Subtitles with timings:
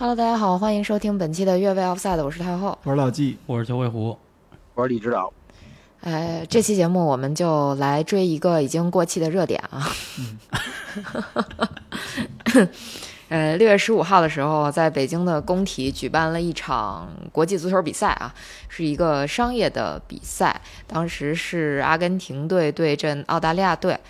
[0.00, 2.78] Hello，大家好，欢迎收听本期的越位 Offside，我是太后。
[2.84, 4.16] 我是老纪，我是九尾狐，
[4.74, 5.30] 我是李指导。
[6.00, 9.86] 呃，这期节目我们就来追一个已经过气的热点啊。
[13.28, 18.34] 呃，六月十五号的时候，在北京的工体举办了一场国际足球比赛啊，
[18.70, 20.62] 是一个商业的比赛。
[20.86, 24.00] 当时是阿根廷队对阵澳大利亚队。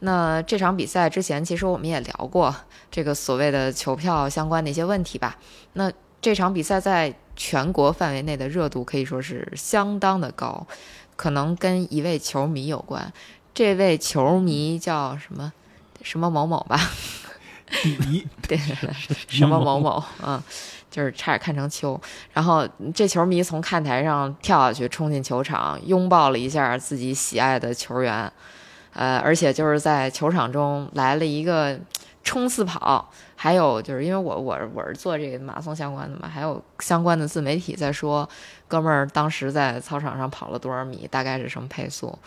[0.00, 2.54] 那这场比赛之前，其实我们也聊过
[2.90, 5.36] 这个所谓的球票相关的一些问题吧。
[5.74, 10.66] 那这场比赛在全国范围内的热度可以说是相当的高，
[11.16, 13.12] 可能跟一位球迷有关。
[13.54, 15.52] 这位球迷叫什么？
[16.02, 16.80] 什么某某吧？
[17.70, 18.58] 迪，对，
[19.28, 20.42] 什么某某嗯，
[20.90, 22.00] 就是差点看成球。
[22.32, 28.32] 然后这球迷从看台上跳下去，冲进球场，拥抱了一下自己喜爱的球员。
[28.92, 31.78] 呃，而且就是在球场中来了一个
[32.22, 38.28] 冲刺跑，还有就是因为我我我是做这个马拉松相关的嘛，还有相关的自媒体在说，
[38.68, 42.18] 哥们儿当时在操场上跑了多少米，大概是什么配速。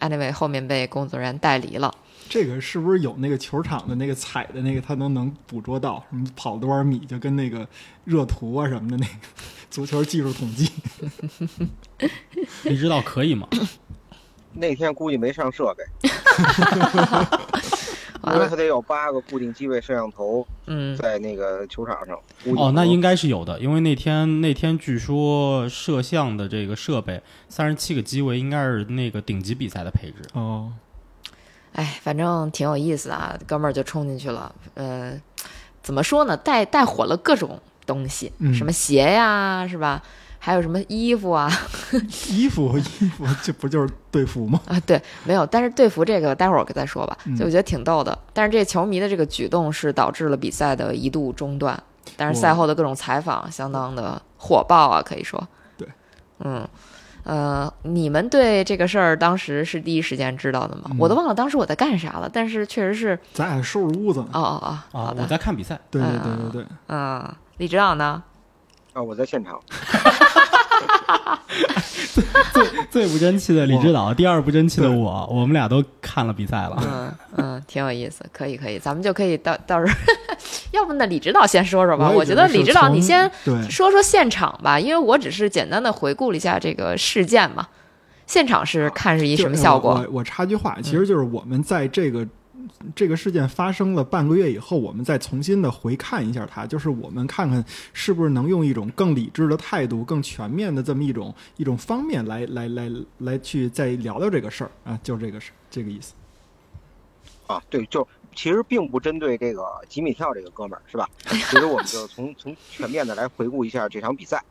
[0.00, 1.94] Anyway，后面被工作人员带离了。
[2.28, 7.66] 这个是不是有那个球场的那个踩的那个，他都能捕捉到什么跑多少米，就跟那个
[8.04, 9.12] 热图啊什么的那个
[9.70, 10.70] 足球技术统计。
[12.64, 13.48] 你知道可以吗？
[14.54, 15.84] 那天估计没上设备，
[18.32, 22.18] 因为他得有八个固定机位摄像头，嗯，在那个球场上。
[22.56, 30.16] 哦，那应该是有的，因为那天那天据说摄像的这个设备三十七个机位，应该是那个顶级比赛的配置。
[30.32, 30.72] 哦，
[31.72, 34.54] 哎，反正挺有意思啊，哥们儿就冲进去了。
[34.74, 35.20] 呃，
[35.82, 36.36] 怎么说呢？
[36.36, 40.02] 带带火了各种东西，什么鞋呀，是吧？
[40.44, 41.50] 还有什么衣服啊？
[42.30, 44.60] 衣服衣服，这不就是队服吗？
[44.66, 45.46] 啊，对，没有。
[45.46, 47.16] 但是队服这个待会儿我再说吧。
[47.34, 48.18] 就我觉得挺逗的。
[48.34, 51.82] 但是这球迷的这个举动是导致了比赛的一度中断。
[52.18, 55.48] 但是赛后的各种采访相当的火爆啊，可以说。
[55.78, 55.88] 对，
[56.40, 56.68] 嗯，
[57.22, 60.90] 呃，你们对这个事儿当时是第一时间知道的吗？
[60.98, 62.28] 我都忘了当时我在干啥了。
[62.30, 64.28] 但是确实是，咱俩收拾屋子呢。
[64.34, 65.14] 哦哦哦，啊。
[65.16, 65.80] 我在看比赛。
[65.90, 66.66] 对对对对对。
[66.88, 68.22] 嗯，李指导呢？
[68.94, 69.60] 啊，我在现场。
[72.52, 76.80] 最最不争气的李指导，第二不争气的我，我们俩都看了比赛了。
[76.84, 79.94] 嗯嗯，挺有意思，可以可以，咱们就可以到到时候，
[80.70, 82.08] 要不那李指导先说说吧。
[82.08, 83.30] 我觉得李指导你先
[83.68, 87.66] 说说现场吧，因为我只是简单的回顾了一下这个事件嘛。
[88.26, 89.90] 现场是看是一什么效果？
[89.90, 92.26] 我我插句话，其实就是我们在这个。
[92.94, 106.14] 这个事件发生了半个月以后，我们再重新的回看一下它，就是我们看看是不是能用一种更理智的态度、更全面的这么一种一种方面来来来来去再聊聊这个事儿啊，就这个事这个意思。
[107.46, 111.08] 啊，对，就其实并不针对这个吉米跳这个哥们儿是吧？
[111.26, 114.42] 其实我们就从从全面的来回顾一下这场比赛。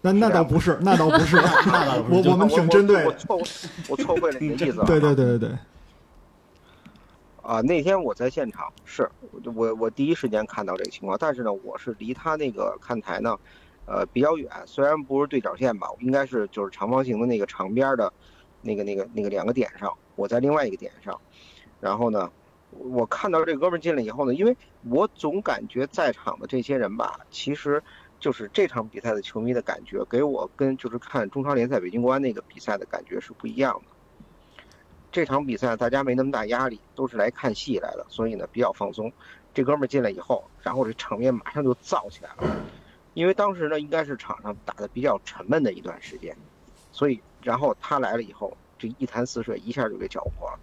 [0.00, 1.36] 那那倒不是，那倒不是，
[1.66, 3.04] 那倒不是，我我们挺针对。
[3.06, 3.40] 我错
[3.88, 4.84] 我错会了你的意思了。
[4.84, 5.58] 对对对对对。
[7.42, 9.10] 啊，那天我在现场，是
[9.56, 13.36] 我我第一时间看到这个情况，但是呢，我是离他那个看台呢，
[13.84, 18.12] 呃比较远，虽然不是对角线吧，应该是就是长方形的那个长边的，
[18.60, 21.20] 那个那个那个两个点上，我在另外一个点上，
[21.80, 22.30] 然后呢，
[22.70, 24.56] 我看到这哥们进来以后呢，因为
[24.88, 27.82] 我总感觉在场的这些人吧，其实
[28.20, 33.91] 就是这场比赛的球迷的感觉，给我跟就是看中超联赛北京国安那个比赛的感觉是不一样的。
[35.12, 39.12] 这场比赛大家没那么大压力，都是来看戏来的，所以呢比较放松。
[39.54, 42.56] 这哥们儿进来以后，然后这场面马上就燥起来了，
[43.12, 46.34] 因为当时呢应该是场上打的比较沉闷的一段时间，
[46.90, 50.58] 所以然后他来了以后，这一潭死水一下就给搅和了，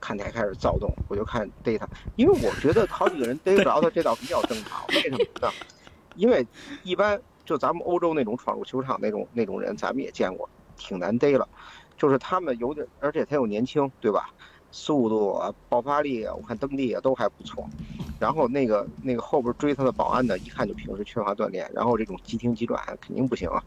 [0.00, 1.86] 看台开始躁动，我就看逮他，
[2.16, 4.86] 因为我觉得好几个人逮不着他，这倒比较正常。
[4.88, 5.52] 为什么呢？
[6.16, 6.46] 因为
[6.82, 10.48] 一般就咱们欧洲那种闯入球场那种那种人，咱们也见过，
[10.78, 11.46] 挺难逮了。
[12.02, 14.28] 就是他们有点，而且他又年轻，对吧？
[14.72, 17.64] 速度啊，爆发力啊，我看蹬地啊都还不错。
[18.18, 23.62] 然后那个那个后边追他的保安呢，一看就平时缺乏锻炼，然后这种急停急转肯定不行啊。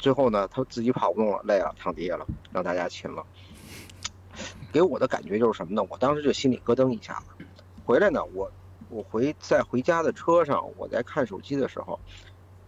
[0.00, 3.24] 最后呢，他自己跑不动了，累了，躺地下了，让大家亲了。
[4.72, 5.86] 给我的感觉就是什么呢？
[5.88, 7.44] 我当时就心里咯噔一下子。
[7.84, 8.50] 回来呢，我
[8.88, 12.00] 我回在回家的车上，我在看手机的时候。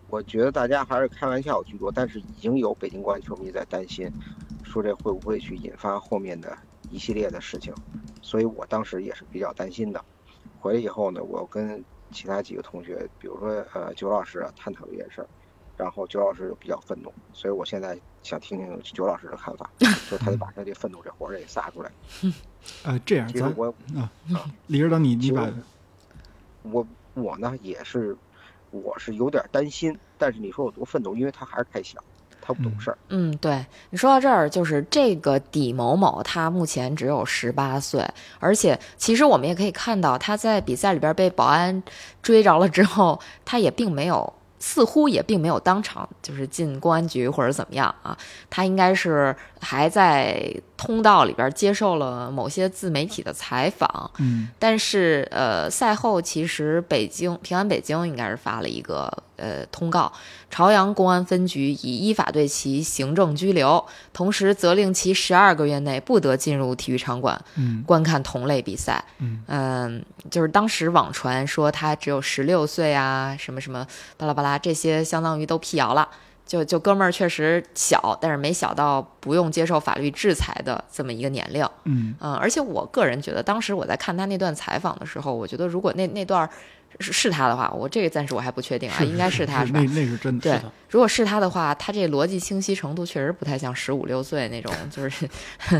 [0.09, 4.09] 我觉得大家还是开玩笑居多，但是已经有北京国安球迷在担心，
[4.63, 6.57] 说这会不会去引发后面的
[6.91, 7.75] 一系列的事情，
[8.23, 10.03] 所以我当时也是比较担心的。
[10.61, 15.27] 回来以后呢，我跟其他几个同学，比如说呃九老师啊，探讨这件事儿，
[15.77, 19.69] 然后九老师就比较愤怒，所以我现在想听听九老师的看法，
[20.09, 21.91] 就他就把他这愤怒这火儿给撒出来。
[22.85, 24.11] 呃，这样，其实我啊，
[24.69, 25.51] 李指导，你你把，
[26.63, 28.17] 我我呢也是。
[28.71, 29.97] 我是有点担心。
[30.19, 31.99] 但是你说我多愤怒，因为他还是太小，
[32.41, 32.99] 他不懂事儿。
[33.09, 38.07] 嗯，对你说到这儿，就是这个底某某，他目前只有十八岁，
[38.39, 41.83] 而且其实我们也可以看到，他在比赛里边被保安
[42.23, 44.33] 追着了之后，他也并没有。
[44.59, 48.17] 似乎也并没有当场就是进公安局或者怎么样啊，
[48.49, 54.11] 他应该是还在通道里边接受了某些自媒体的采访。
[54.19, 60.13] 嗯，但是呃，赛后其实北京平安北京应该是发了一个呃通告，
[60.51, 69.05] 朝阳公安分局已依法对其行政拘留，同时责令其十二个月内不得进入体育场馆嗯观看同类比赛。
[69.19, 73.87] 嗯嗯，就是当时网传说他只有十六岁啊，什么什么
[74.17, 76.09] 巴拉巴拉，这些相当于都辟谣了。
[76.47, 81.69] 就就哥们儿确实小，但是没小到不用接受法律制裁的这么一个年龄。
[81.83, 86.49] 嗯嗯，而且我个人觉得，当时我在看他那段采访的时候，我觉得如果那那段儿
[86.99, 89.87] 是是他的话，我这个暂时我还不确定啊，应该是他是吧那？
[89.89, 90.59] 那是真的。
[90.59, 95.29] 对，如果是他的话，他这逻辑清晰程度确实不太像十五六岁那种，就是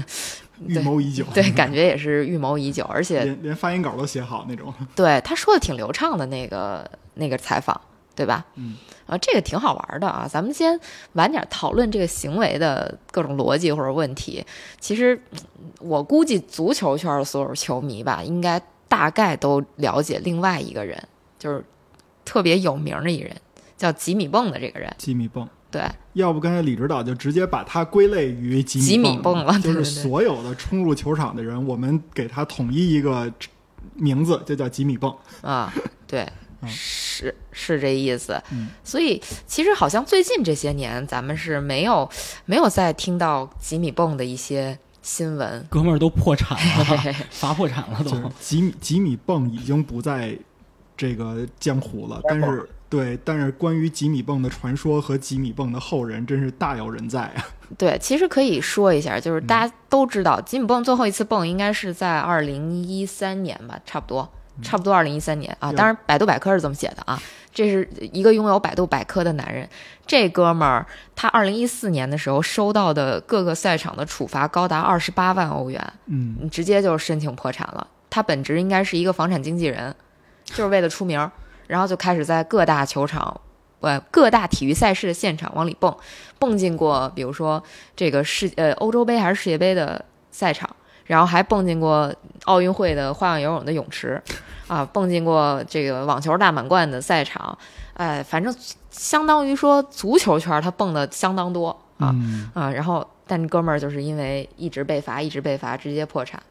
[0.67, 4.73] 预谋已久，对， 感觉也是预谋已久，而且连连发言稿都写好那种。
[4.95, 7.79] 对他说的挺流畅的那个那个采访，
[8.15, 8.45] 对吧？
[8.57, 8.77] 嗯，
[9.07, 10.29] 啊，这个挺好玩的啊。
[10.31, 10.79] 咱们先
[11.15, 14.45] 晚点讨论这个行为的各种逻辑或者问题。
[14.81, 15.39] 其实嗯
[15.81, 18.61] 我估计足球圈的所有球迷吧，应该
[18.97, 20.99] 大概都了解另外一个人，
[21.39, 21.63] 就是
[22.25, 23.37] 特别有名的一人，
[23.77, 24.91] 叫吉米蹦的这个人。
[24.97, 25.83] 吉米蹦，对，
[26.15, 33.31] 要不刚才李指导就直接把他归类于吉吉米蹦蹦了就是所有的冲入球场的人，我们给他统一一个
[33.93, 35.15] 名字，就叫吉米蹦。
[35.43, 35.71] 啊，
[36.07, 36.27] 对，
[36.63, 38.43] 嗯是是这意思。
[38.51, 42.09] 嗯所以其实好像最近这些年，咱们是没有
[42.47, 45.65] 没有再听到吉米蹦的一些新闻。
[45.71, 46.85] 哥们儿都破产了，
[47.31, 48.25] 罚破产了都就是。
[48.41, 50.37] 吉米吉米蹦已经不在
[50.97, 57.47] 这个江湖了，但是对，但是关于吉米泵的传说和吉米泵的后人真是大有人在啊。
[57.79, 64.29] 对，其实可以说一下，就是大家都知道，吉米泵最后一次蹦应该是在二零一三年吧，差不多，
[64.61, 65.73] 差不多二零一三年啊。
[65.73, 67.23] 当然，百度百科是这么写的啊。
[67.57, 69.67] 这是一个拥有百度百科的男人，
[70.07, 77.87] 这哥们儿他二零一四年的时候收到的各个赛场的处罚高达二十八万欧元，嗯，直接就申请破产了。
[78.11, 79.95] 他本职应该是一个房产经纪人，
[80.45, 81.33] 就是为了出名儿，
[81.67, 83.41] 然后就开始在各大球场、
[83.81, 85.97] 呃各大体育赛事的现场往里蹦，
[86.39, 87.63] 蹦进过比如说
[87.97, 90.77] 这个世呃欧洲杯还是世界杯的赛场，
[91.07, 92.13] 然后还蹦进过
[92.45, 94.21] 奥运会的花样游泳的泳池，
[94.69, 97.57] 啊，蹦进过这个网球大满贯的赛场，
[97.95, 98.55] 哎，反正
[98.91, 101.69] 相当于说足球圈儿他蹦的相当多
[101.99, 102.11] 啊。
[102.13, 106.43] 嗯啊，然后但哥们儿就是因为一直被罚，一直被罚，直接破产。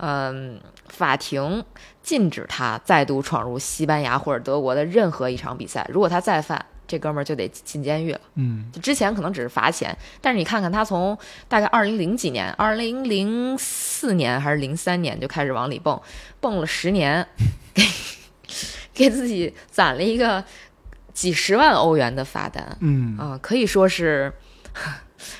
[0.00, 1.64] 嗯，法庭
[2.02, 5.84] 禁止他再度闯入西班牙或者德国的任何一场比赛。
[5.92, 8.20] 如果他再犯，这哥们儿就得进监狱了。
[8.34, 16.00] 嗯就之前可能只是罚钱，但是你看看他从大概二零零几年，二零零四年还是零三年就开始往里蹦，
[16.40, 17.24] 蹦了十年，
[17.74, 17.84] 给
[18.92, 20.42] 给自己攒了一个
[21.12, 24.32] 几十万欧元的罚单嗯，啊，可以说是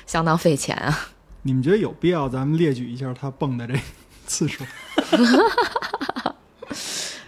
[0.05, 1.09] 相当费钱啊。
[1.41, 3.73] 你们觉得有必要咱们列举一下他蹦的这
[4.27, 4.63] 次数？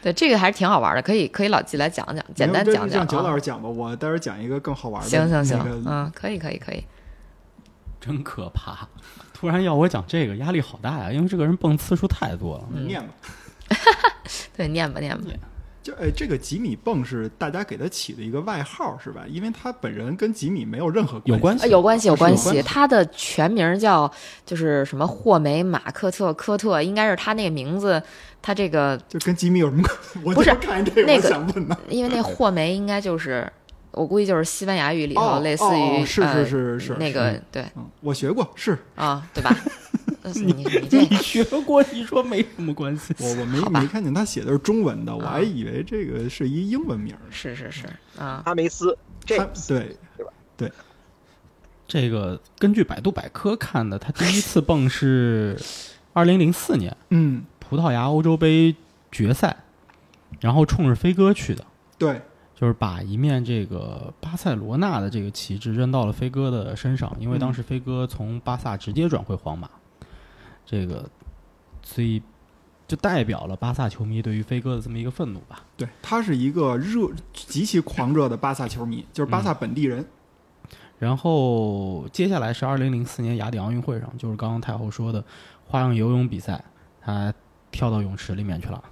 [0.01, 3.35] 对，这个还是挺好玩的，可以可以老纪来讲讲，简单没有讲讲让九老啊。
[3.35, 5.07] 师讲吧，我待会儿讲一个更好玩的。
[5.09, 6.83] 行行行那个，嗯，可以可以可以。
[7.99, 8.87] 真可怕！
[9.31, 12.63] 突然要我讲这个，压力好大呀，因为这个人蹦次数太多了。
[12.73, 13.13] 嗯你念吧。
[14.57, 15.23] 对，念吧念吧。
[15.83, 19.23] 就哎，这个吉米蹦是大家给他起的一个外号是吧？
[19.27, 21.23] 因为他本人跟吉米没有任何系。
[21.25, 24.11] 有关系呃，有关系，有关系他的全名叫
[24.45, 28.01] 就是什么霍梅马克特科特，应该是他那个名字，
[28.41, 29.95] 他这个就跟吉米有什么关？
[30.23, 31.75] 我不是看这个，那个想问呢。
[31.89, 33.51] 因为那 霍梅应该就是
[33.91, 39.55] 我估计就是西班牙语里头哦类似哦于哦是呃是是是那个对嗯，我学过，是啊，对吧？
[40.23, 40.53] 呃 你
[40.89, 43.13] 你学过，你说没什么关系。
[43.19, 47.21] 我我没没看见他写的是中文的，我啊还以为这个是一英文名儿。
[47.29, 47.85] 是是是
[48.17, 49.93] 啊，阿梅斯他 James
[50.57, 50.71] 对
[51.87, 55.59] 这个根据百度百科看的，他第一次蹦是
[56.13, 58.75] 二零零四年嗯葡萄牙欧洲杯
[59.11, 59.57] 决赛，
[60.39, 61.65] 然后冲着飞哥去的，
[61.97, 62.21] 对
[62.55, 69.69] 就是把一面这个巴塞罗那的这个旗帜扔到了飞哥的身上，因为当时飞哥从巴萨直接转会皇马，
[70.65, 71.09] 这个
[71.83, 72.21] 所以
[72.87, 75.63] 就代表了巴萨球迷对于飞哥的这么一个愤怒吧。
[75.77, 80.05] 对，他是一个热极其狂热的巴萨球迷，就是巴萨本地人。
[80.99, 85.23] 然后接下来是二零零四年雅典奥运会上，就是刚刚太后说的
[85.65, 86.63] 花样游泳比赛，
[87.01, 87.33] 他
[87.71, 88.83] 跳到泳池里面去了。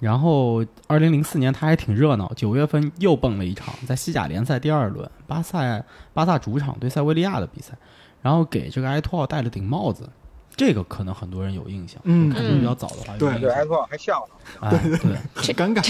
[0.00, 7.74] 然后，二零零四年他还挺热闹，九月份又蹦了一场，在西甲联赛第二轮，巴萨巴萨主场对塞维利亚的比赛，
[8.22, 10.08] 然后给这个埃托奥戴了顶帽子，
[10.56, 14.34] 这个可能很多人有印象，嗯看的比较早的话有对对，印象埃托奥还笑呢。
[14.60, 15.82] 哎，对， 这尴尬。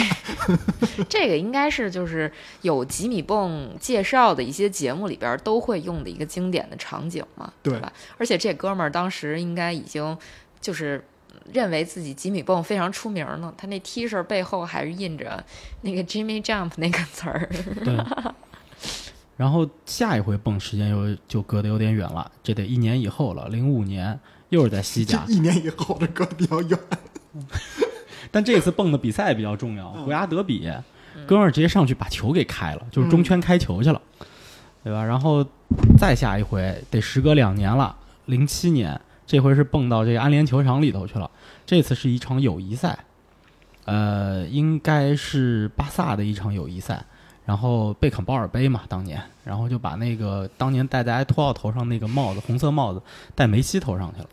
[1.09, 2.31] 这个应该是就是
[2.63, 7.93] 有吉米蹦介绍的一些节目里边都会用的一个经典的场景嘛，对吧？
[8.19, 10.17] 而且这哥们儿当时应该已经
[10.61, 11.05] 就是
[11.53, 15.43] 认为自己吉米蹦非常出名呢，他那 T 恤背后还是印着
[15.81, 17.49] 那个 Jimmy Jump 那个词儿。
[17.85, 17.97] 对。
[19.37, 26.79] 然后下一回蹦时间又就隔得有点远了，这得一年以后了，零五年又是在西甲，一年以后的隔得比较远。
[28.31, 30.71] 但这次蹦的比赛比较重要，嗯国家德比，
[31.27, 34.01] 哥们儿直接上去把球给开了，就是中圈开球去了，
[34.85, 35.03] 对吧？
[35.05, 35.45] 然后
[35.99, 41.31] 再下一回得时隔两年了，零七年这回是蹦到这个安联球场里头去了，
[41.67, 42.99] 这次是一场友谊赛，
[43.85, 47.05] 呃，应该是巴萨的一场友谊赛。
[47.45, 53.03] 然后贝肯鲍尔杯嘛，当年，然后就把那个当年戴在埃托奥头上那个帽子，红色帽子，
[53.35, 54.29] 戴梅西头上去了。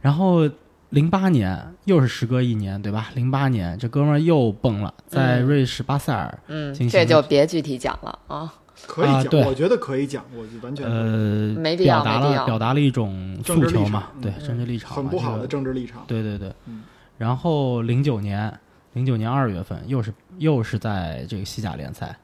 [0.00, 0.50] 然后
[0.90, 3.10] 零八年又是时隔一年，对吧？
[3.14, 8.52] 零八年这哥们儿又崩了，在嗯瑞士巴塞尔，嗯，进行这就别具体讲了啊。
[8.84, 16.02] 可以讲，啊对我觉得可以讲，我就完全呃，没必要表达了表达了一种诉求嘛，嗯对政治立场嘛，很不好的政治立场。
[16.08, 16.82] 对对对，嗯
[17.16, 18.52] 然后零九年，
[18.94, 22.16] 零九年二月份又是又是在这个西甲联赛，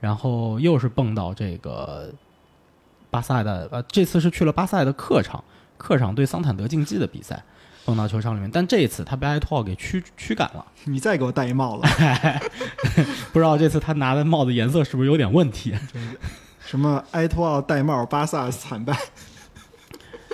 [0.00, 2.12] 然后又是蹦到这个
[3.10, 5.42] 巴萨的呃，这次是去了巴萨的客场，
[5.76, 7.42] 客场对桑坦德竞技的比赛，
[7.84, 11.86] 蹦到球场里面，但这一次他被埃托奥给驱驱赶了， 你再给我戴一帽子，
[13.32, 15.74] 不知道这次他拿的帽子颜色是不是有点问题？
[16.60, 18.98] 什么埃托奥戴帽，巴萨惨败。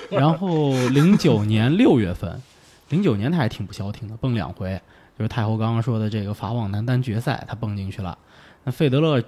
[0.08, 2.40] 然后零九年六月份，
[2.88, 4.80] 零九年他还挺不消停的，蹦两回，
[5.18, 8.16] 就是太后刚刚说的这个法网男单决赛，他蹦进去了。
[8.64, 9.22] 那费德勒，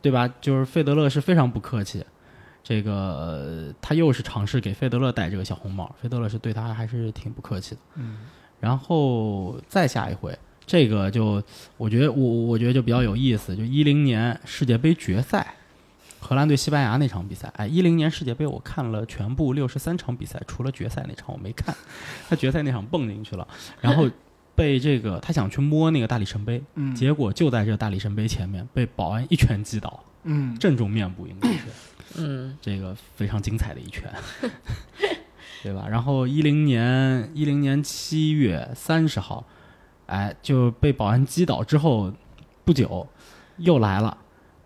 [0.00, 0.32] 对吧？
[0.40, 2.04] 就是费德勒是非常不客气，
[2.62, 7.80] 这个、呃他又是尝试给费德勒戴这个小红帽，费德勒是对他还是挺不客气的。
[7.96, 8.18] 嗯，
[8.60, 11.42] 然后再下一回，这个就
[11.76, 15.54] 我觉得我我觉得就比较有意思，就一零年世界杯决赛，
[16.20, 21.74] 荷兰对西班牙那场比赛，哎，一零年世界杯我看了全部六十三场比赛，除了决赛那场我没看，
[22.28, 23.46] 他决赛那场蹦进去了，
[23.80, 24.08] 然后
[24.54, 31.58] 被这个他想去摸那个大力神杯，嗯结果就在这个大力神杯前面被保安一拳击倒，嗯，正中面部应该是。
[32.16, 34.12] 嗯这个非常精彩的一拳，
[35.62, 35.86] 对吧？
[35.88, 39.46] 然后一零年一零年七月三十号，
[40.06, 42.12] 哎，就被保安击倒之后
[42.64, 43.06] 不久，
[43.58, 44.18] 又来了，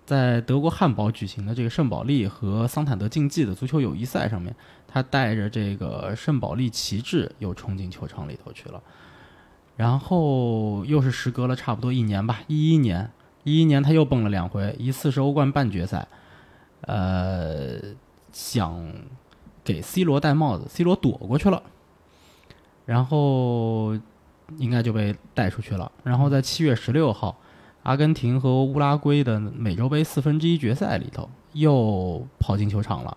[0.07, 4.57] 在德国汉堡举行的这个圣保利和桑坦德竞技的足球友谊赛上面，
[4.89, 8.83] 他带着这个圣保利旗帜又冲进球场里头去了。
[9.77, 13.11] 然后又是时隔了差不多一年吧，一一年，
[13.43, 16.07] 一一年他又蹦了两回，一次是欧冠半决赛，
[16.83, 17.77] 呃，
[18.33, 18.81] 想
[19.65, 21.63] 给 C 罗戴帽子，C 罗躲过去了，
[22.87, 23.99] 然后
[24.59, 25.91] 应该就被带出去了。
[26.05, 27.37] 然后在七月十六号，
[27.83, 33.17] 阿根廷和乌拉圭的美洲杯四分之一决赛里头，又跑进球场了，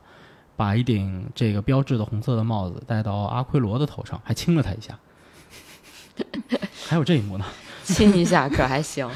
[0.56, 4.98] 把一顶这个标志的红色的帽子戴到阿奎罗的头上，还亲了他一下。
[6.88, 7.46] 还有这一幕呢。
[7.84, 9.10] 亲一下可还行。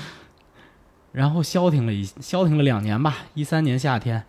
[1.12, 4.24] 然后消停了一消停了两年吧，一三年夏天，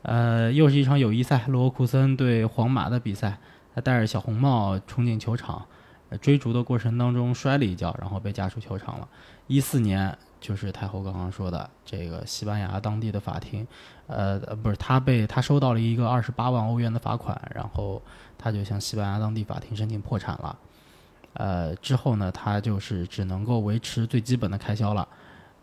[0.00, 3.38] 呃，又是一场友谊赛，勒沃库森对皇马的比赛，
[3.74, 5.66] 他戴着小红帽冲进球场，
[6.08, 9.06] 呃追逐的过程当中摔了一跤，然后被架出球场了。
[9.48, 13.66] 一四年就是太后刚刚说的这个西班牙当地的法庭，
[14.06, 18.00] 呃，呃不是他被他收到了一个二十八万欧元的罚款，然后
[18.38, 20.58] 他就向西班牙当地法庭申请破产了。
[21.34, 25.06] 呃，之后呢，他就是只能够维持最基本的开销了。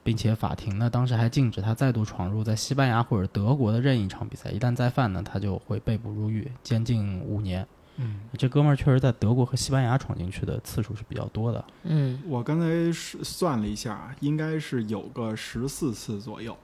[0.04, 7.64] 并且法庭呢，当时还禁止他再度闯入在西班牙或者德国的任意一场比赛，一旦再犯呢，他就会被捕入狱，监禁五年。
[7.98, 11.64] 嗯，这哥们儿确实在德国和西班牙闯进去的次数是比较多的。
[11.84, 16.58] 嗯我刚才是算了一下，应该是有个十四次左右。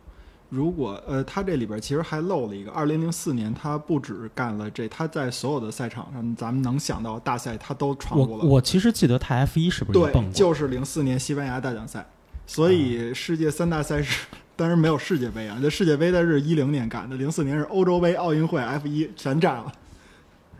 [0.49, 8.45] 如果呃，他这里边其实还漏了一个，二零零四年他不止干了这，他在所有的赛场上，咱们能想到大赛他都闯过了。
[8.45, 10.33] 我其实记得他 F 一是不是也蹦对，过？
[10.33, 12.05] 就是零四年西班牙大奖赛，
[12.45, 14.25] 所以世界三大赛事，
[14.55, 19.71] 当然没有世界杯啊，这世界杯他是一零年干的，零四年是欧洲杯、奥运会、F 一全占了。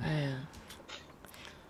[0.02, 0.38] 哎呀，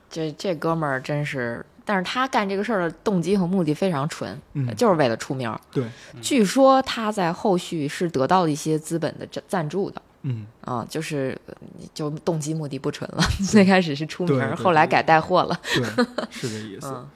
[0.10, 5.58] 这这哥们儿真是，但是他干这个事儿的动机和目的非常纯，嗯就是为了出名儿。
[5.72, 5.86] 对，
[6.22, 10.02] 据说他在后续是得到了一些资本的赞赞助的。
[10.24, 11.54] 嗯，啊，就是呃
[11.94, 13.24] 就动机目的不纯了。
[13.50, 15.58] 最开始是出名儿，后来改带货了。
[15.64, 15.84] 对，
[16.30, 16.88] 是这意思。
[16.94, 17.08] 嗯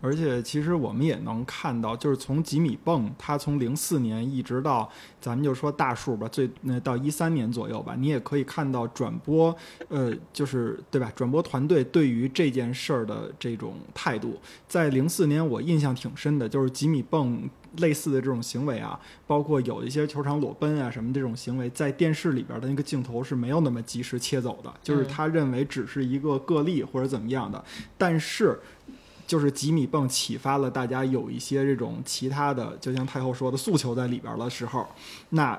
[0.00, 4.88] 而且其实我们也能看到，就是从吉米泵，他从零四年一直到
[5.20, 9.54] 咱们就说大数吧，最那到一三年左右吧，你也可以看到转播，
[9.88, 11.12] 呃，就是对吧？
[11.16, 14.38] 转播团队对于这件事儿的这种态度，
[14.68, 27.64] 在零四年我印象挺深的，就是吉米泵类似的这种行为啊，包括有一些球场裸奔啊什么这种行为，在电视里边的那个镜头是没有那么及时切走的，就是他认为只是一个个例或者怎么样的，
[27.96, 28.56] 但是。
[29.28, 34.84] 就是吉米泵启发了大家有一些这种其他的，就像太后说的诉求在里边的时候，
[35.28, 35.56] 那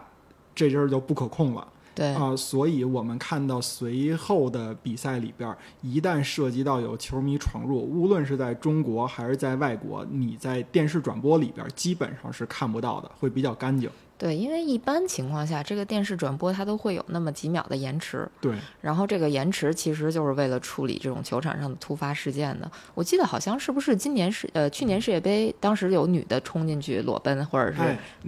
[0.55, 1.65] 这阵儿就不可控了。
[1.95, 13.89] 对啊、所以我们看到随后的比赛里边，一旦涉及到有球迷闯入，无论是在中国还是在外国，你在电视转播里边基本上是看不到的，会比较干净。
[14.19, 22.69] 对，因为一般情况下，这个电视转播它都会有那么几秒的延迟，对，然后这个延迟其实就是为了处理这种球场上的突发事件的。
[22.93, 27.77] 我记得好像是不是今年是呃去年世界杯，当时有女的冲进去裸奔，或者是、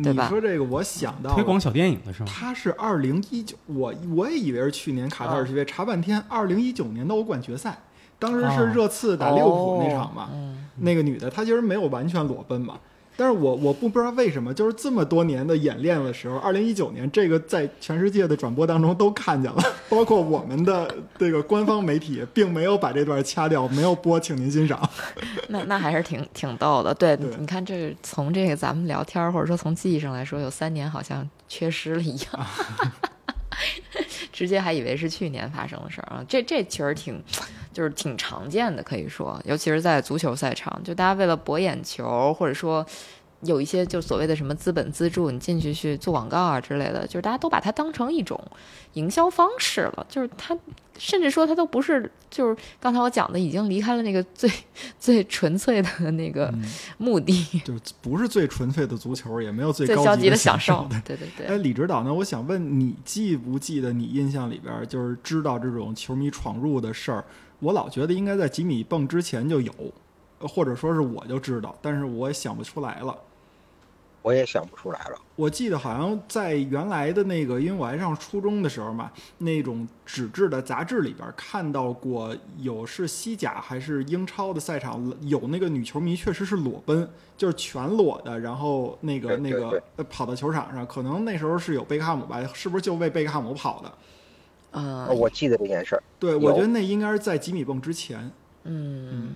[0.01, 2.29] 对吧你说这个，我想到推广小电影的是吗？
[2.33, 7.77] 他是二零一九，我我也以为是去年卡塔尔世界杯，查半天，二零一九年的欧冠决赛，
[8.17, 12.79] 当时是哦热刺打利物浦那场嘛，哦嗯，那个女的她其实没有完全裸奔嘛，
[13.17, 24.89] 但是我我不不知道为什么，就是这么多年的演练的时候，二零一九年这个在全世界的转播当中都看见了， 包括我们的这个官方媒体并没有把这段掐掉，没有播，请您欣赏。
[25.49, 26.93] 那那还是挺挺逗的。
[26.93, 32.47] 对，对你看这从这个咱们聊天儿或者说从记忆上来说，有三年好像缺失了一样。
[34.31, 37.21] 直接还以为是去年发生的事儿啊，这这其实挺，
[37.73, 42.85] 就是挺常见的，可以说，尤其是在足球赛场，就大家为了博眼球，或者说
[43.43, 48.39] 有一些就所谓的什么资本资助，你进去去做广告啊之类的，就是大家都把它当成一种
[48.93, 50.55] 营销方式了，就是它
[50.99, 54.47] 甚至说它都不是，就是刚才我讲的，已经离开了那个最
[54.99, 56.63] 最纯粹的那个嗯，
[56.99, 57.33] 目的，
[57.65, 60.87] 就不是最纯粹的足球，也没有最高级最消极的享享受。
[61.03, 61.47] 对对对。
[61.47, 62.13] 哎，李指导呢？
[62.13, 67.25] 我想问你，记不记得你印象里边儿就是知道这种球迷闯入的事儿？
[67.61, 69.73] 我老觉得应该在几米蹦之前就有，
[70.39, 73.17] 呃或者说是我就知道，但是我也想不出来了。
[74.23, 75.19] 我也想不出来了。
[75.35, 93.91] 我记得好像在原来的那个，因为我还上初中的时候嘛，那种纸质的杂志里边儿看到过，有是西甲还是英超的赛场有那个女球迷确实是裸奔，就是全裸的，然后那个那个呃跑到球场上，可能那时候是有贝克汉姆吧，是不是就为贝克汉姆跑的？
[94.71, 96.03] 嗯、呃我记得这件事儿。
[96.19, 98.31] 对，我觉得那应该是在吉米泵之前。
[98.63, 99.33] 嗯，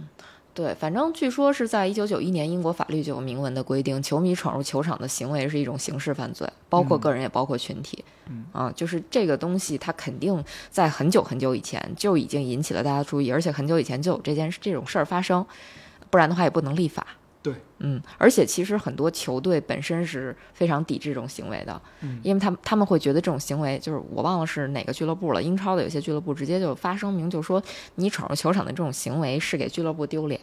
[0.54, 8.06] 对，反正据说是在一九九一年，英国法律就有明文的规定，球迷闯入球场的行为是一种刑事犯罪，包括嗯个人也包括群体。
[8.30, 15.46] 嗯啊，就是这个东西，它肯定在很久很久以前就已经引起了大家注意，而且很久以前就有这件这种事儿发生，
[16.10, 17.06] 不然的话也不能立法。
[17.80, 27.62] 对，嗯，而且其实很多球队本身是非常抵制这种行为的，嗯因为他们他们会觉得这种行为就是我忘了是哪个俱乐部了，英超的有些俱乐部直接就发声明，就说
[27.96, 30.40] 你闯入球场的这种行为是给俱乐部丢脸。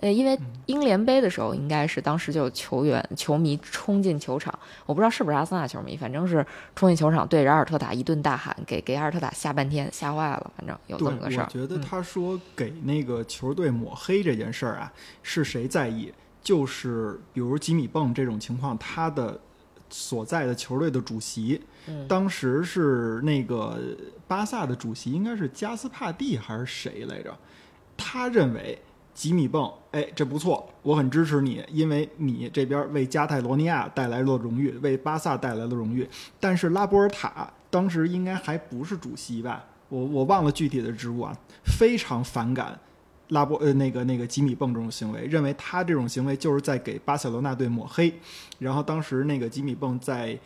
[0.00, 4.52] 呃，因为英联杯的时候，应该是当时就有球员、球迷冲进球场，
[4.84, 10.52] 我不知道是不是阿森纳球迷，反正是冲进球场对着阿尔特塔一顿大喊，给给阿尔特塔吓半天，吓坏了。
[10.54, 11.44] 反正有这，么个事儿。
[11.44, 14.92] 我觉得嗯他说给那个球队抹黑这件事儿啊，
[15.22, 16.12] 是谁在意？
[16.46, 19.40] 就是比如吉米泵这种情况，他的
[19.90, 23.76] 所在的球队的主席，嗯当时是那个
[24.28, 27.36] 巴萨的主席，应该是加斯帕蒂还是谁来着？
[27.96, 28.80] 他认为
[29.12, 36.08] 吉米泵，哎，这不错，我很支持你，因为你这边为加泰罗尼亚带来了荣誉，为巴萨带来了荣誉。
[36.38, 39.64] 但是拉波尔塔当时应该还不是主席吧？
[39.88, 42.78] 我我忘了具体的职务啊，非常反感
[43.28, 48.12] 拉波呃那个那个吉米泵这种行为，认为他这种行为就是在给巴塞罗那队抹黑。
[48.58, 50.38] 然后当时那个吉米泵在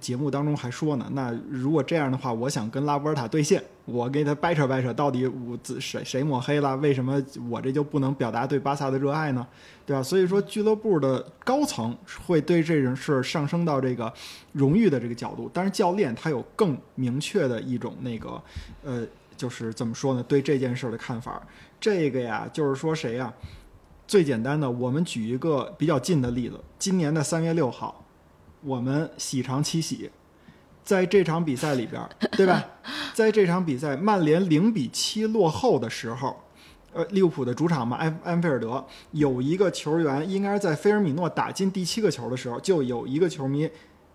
[0.00, 6.76] 节目当中还说呢，那如果这样的话，我想跟拉波尔塔对线，我给他掰扯掰扯，到底我自谁谁抹黑了？
[6.76, 9.46] 为什么我这就不能表达对巴萨的热爱呢？
[9.86, 10.02] 对吧？
[10.02, 14.12] 所以说俱乐部的高层会对这种事上升到这个
[14.52, 18.38] 荣誉的这个角度，但是教练他有更明确的一种那个
[18.84, 19.06] 呃，
[19.38, 20.22] 就是怎么说呢？
[20.24, 21.42] 对这件事的看法，
[21.80, 23.32] 这个呀，就是说谁呀？
[24.06, 28.04] 最简单的，我们举一个比较近的例子，今年的三月六号，
[28.62, 30.10] 我们喜长七喜，
[30.82, 32.64] 在这场比赛里边儿， 对吧？
[33.12, 36.36] 在这场比赛曼联零比七落后的时候，
[36.94, 43.68] 呃，利物浦的主场嘛，安安菲尔德有一个球员，应该是在菲尔米诺打进第七个球的时候，就有一个球迷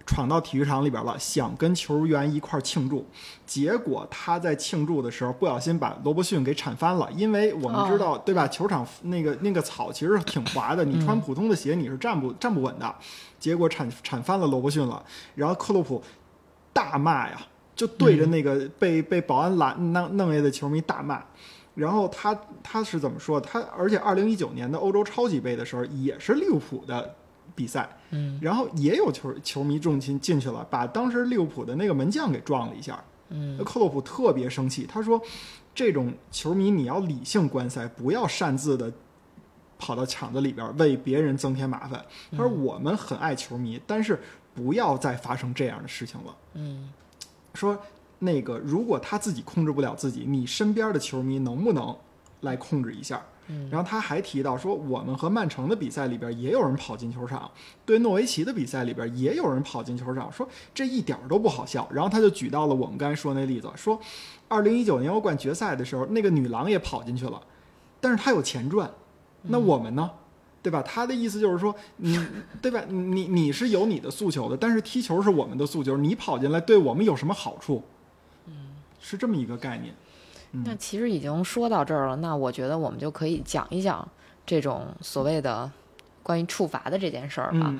[0.05, 3.05] 闯到体育场里边了，想跟球员一块儿庆祝，
[3.45, 8.47] 结果他在庆祝的时候不小心把罗伯逊给铲翻了，因为我们知道、对吧？
[8.47, 12.95] 球场那个那个草其实挺滑的，你穿普通的鞋你是站不站不稳的，
[13.39, 15.03] 结果铲铲翻了罗伯逊了，
[15.35, 16.03] 然后克洛普
[16.73, 17.39] 大骂呀，
[17.75, 21.23] 就对着那个被、被保安拦弄弄下的球迷大骂。
[21.75, 23.41] 然后他他是怎么说？
[23.41, 27.15] 他而且二零一九年的欧洲超级杯的时候也是利物浦的
[27.55, 33.03] 比赛，嗯然后也有球球迷重进进去了，把当时利物浦的那个门将给撞了一下。
[33.29, 35.19] 嗯克洛普特别生气，他说
[35.73, 38.91] ：“这种球迷你要理性观赛，不要擅自的
[39.79, 44.19] 跑到场子里边为别人增添麻烦。”他说：“我们很爱球迷，但是
[44.53, 46.91] 不要再发生这样的事情了。”嗯
[47.55, 47.77] 说
[48.19, 51.95] 那个如果他自己控制不了自己，你身边的球迷能不能
[52.41, 53.23] 来控制一下？
[53.47, 57.51] 嗯然后他还提到说，我们和曼城的比赛里边也有人跑进球场，
[57.85, 61.87] 对诺维奇的比赛里边也有人跑进球场，说这一点儿都不好笑。
[61.91, 63.99] 然后他就举到了我们刚才说那例子，说
[64.47, 67.41] 二零一九年欧冠决赛的时候，那个女郎也跑进去了，
[67.99, 68.89] 但是她有钱赚，
[69.43, 70.09] 那我们呢？
[70.61, 70.81] 对吧？
[70.81, 72.17] 他的意思就是说，你
[72.61, 72.81] 对吧？
[72.87, 77.83] 你你是有你的诉求的，但是踢球是我们的诉求，你跑进来对我们有什么好处？
[78.45, 78.53] 嗯，
[79.01, 79.93] 是这么一个概念。
[80.53, 80.63] 嗯。
[80.65, 84.07] 那其实已经说到这儿了，那我觉得我们就可以讲一讲
[84.45, 85.69] 这种所谓的
[86.23, 87.73] 关于处罚的这件事儿吧。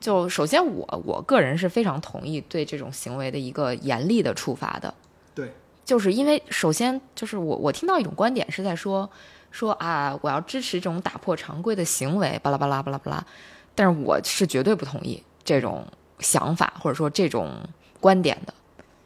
[0.00, 4.92] 就首先我我个人是非常同意对这种行为的一个严厉的处罚的，
[5.34, 5.52] 对，
[5.84, 9.08] 就是因为首先就是我我听到一种观点是在说
[9.50, 13.24] 说啊我要支持这种打破常规的行为，巴拉巴拉巴拉巴拉，
[13.74, 15.86] 但是我是绝对不同意这种
[16.18, 17.50] 想法或者说这种
[18.00, 18.54] 观点的，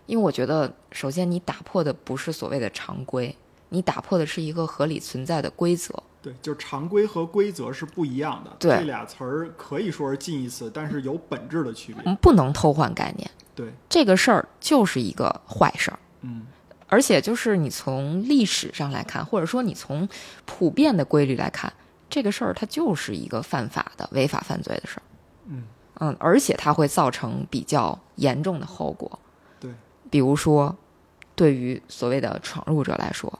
[0.07, 3.37] 因为我觉得首先你打破的不是所谓的常规，
[3.69, 5.95] 你打破的是一个合理存在的规则。
[6.23, 8.51] 对，就是常规和规则是不一样的。
[8.59, 12.03] 对这俩词儿可以说是近义词，但是有本质的区别。
[12.05, 15.99] 我们不能偷换概念，对，这个事儿就是一个坏事儿。
[16.23, 16.47] 嗯
[16.89, 20.09] 而且就是你从历史上来看，或者说你从
[20.45, 21.73] 普遍的规律来看，
[22.09, 25.03] 这个事儿它就是一个犯法的违法犯罪的事儿。
[25.47, 25.65] 嗯
[25.99, 29.19] 嗯，而且它会造成比较严重的后果。
[30.17, 30.77] 对，比如说，
[31.35, 33.39] 对于所谓的闯入者来说，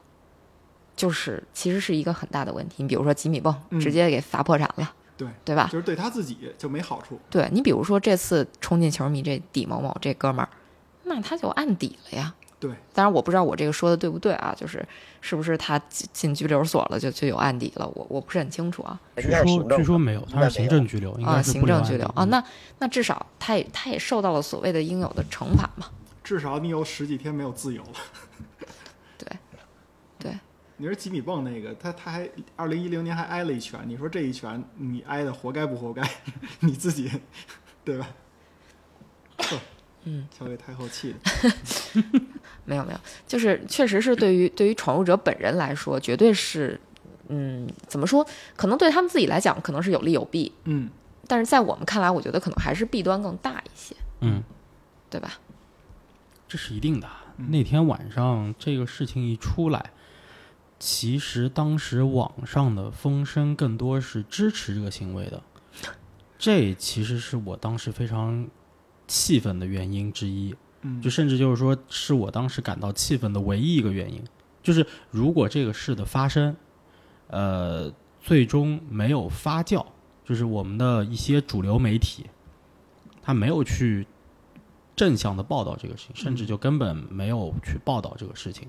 [0.95, 2.75] 就是其实是一个很大的问题。
[2.83, 5.69] 你比如说吉米蹦嗯直接给罚破产了，对，对吧？
[5.71, 7.19] 就是对他自己就没好处。
[7.29, 10.49] 对你比如说这次冲进球迷这底某某这哥们儿，
[11.03, 12.33] 那他就案底了呀。
[12.59, 14.83] 对，当然我不知道我这个说的对不对啊，就是
[15.21, 18.99] 是不是他进进拘留所了就就有案底了，我我不是很清楚啊。
[19.15, 22.43] 据说据说没有，他是行政拘留，应啊，该是行政拘留啊，那
[22.79, 25.85] 那至少他也他也受到了所谓的应有的惩罚嘛。
[26.27, 27.93] 至少你有十几天没有自由了。
[29.17, 29.29] 对，
[30.19, 30.37] 对，
[30.75, 36.05] 你说吉米蹦那个，他他还二零一零年还挨了一拳，你说这一拳你挨的活该不活该？
[36.59, 37.09] 你自己
[37.85, 38.09] 对吧？
[39.37, 39.57] 呵
[40.03, 42.01] 嗯，交给太后气的。
[42.65, 46.77] 没有没有，就是确实是对于对于闯入者本人来说，绝对是，
[47.29, 48.27] 嗯，怎么说？
[48.57, 50.89] 可能对他们自己来讲，可能是有利有弊，嗯，
[51.25, 54.43] 但是在我们看来，我觉得可能还是弊端更大一些，嗯，
[55.09, 55.39] 对吧？
[56.47, 57.07] 这是一定的。
[57.37, 59.91] 嗯那天晚上这个事情一出来，
[60.79, 65.43] 其实当时网上的风声更多是支持这个行为的，
[66.39, 68.47] 这其实是我当时非常
[69.07, 70.55] 气愤的原因之一。
[70.81, 74.23] 嗯，就甚至就是说，是我当时感到气愤的唯一一个原因，
[74.63, 76.55] 就是如果这个事的发生，
[77.27, 79.85] 呃，最终没有发酵，
[80.25, 82.25] 就是我们的一些主流媒体，
[83.21, 84.07] 他没有去
[84.97, 88.67] 正向的报道这个事情，甚至就根本没有去报道这个事情，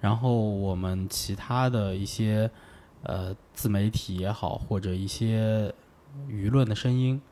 [0.00, 2.50] 然后我们其他的一些
[3.04, 5.72] 呃自媒体也好，或者一些
[6.28, 7.22] 舆论的声音，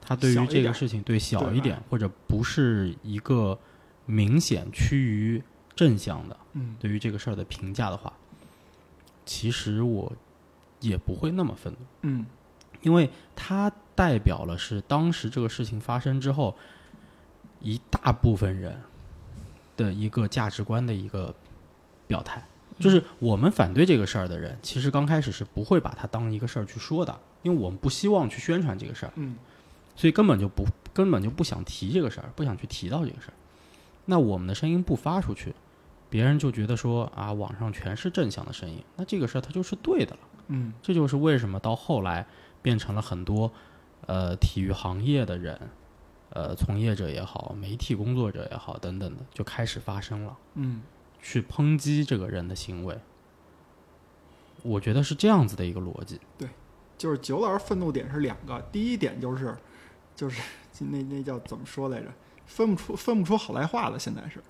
[0.00, 3.58] 他对于这个事情对小一点，或者不是一个
[4.04, 5.42] 明显趋于
[5.74, 8.12] 正向的嗯对于这个事儿的评价的话，
[9.24, 10.12] 其实我
[10.80, 12.26] 也不会那么愤怒，嗯。
[12.82, 16.54] 因为它代表了是当时这个事情发生之后，
[17.60, 18.76] 一大部分人
[19.76, 21.34] 的一个价值观的一个
[22.06, 22.44] 表态。
[22.78, 29.12] 就是我们反对这个事儿的人，其实刚开始是不会把它当一个事儿去说的，因为我们不希望去宣传这个事儿。
[29.16, 29.36] 嗯
[29.98, 33.34] 所以根本就不根本就不想提这个事儿，不想去提到这个事儿。
[34.04, 35.54] 那我们的声音不发出去，
[36.10, 40.18] 别人就觉得说啊，网上全是正向的声音，那这个事儿它就是对的了。
[40.48, 42.26] 嗯这就是为什么到后来
[42.60, 43.50] 变成了很多
[44.04, 45.58] 呃体育行业的人，
[46.36, 50.82] 呃从业者也好，媒体工作者也好等等的，就开始发生了，嗯
[51.22, 52.98] 去抨击这个人的行为。
[54.62, 56.20] 我觉得是这样子的一个逻辑。
[56.36, 56.48] 对
[56.98, 59.56] 就是九老师愤怒点是两个，第一点就是
[60.14, 60.42] 就是
[60.84, 62.12] 那那叫怎么说来着？
[62.44, 64.42] 分不出分不出好赖话了，现在是，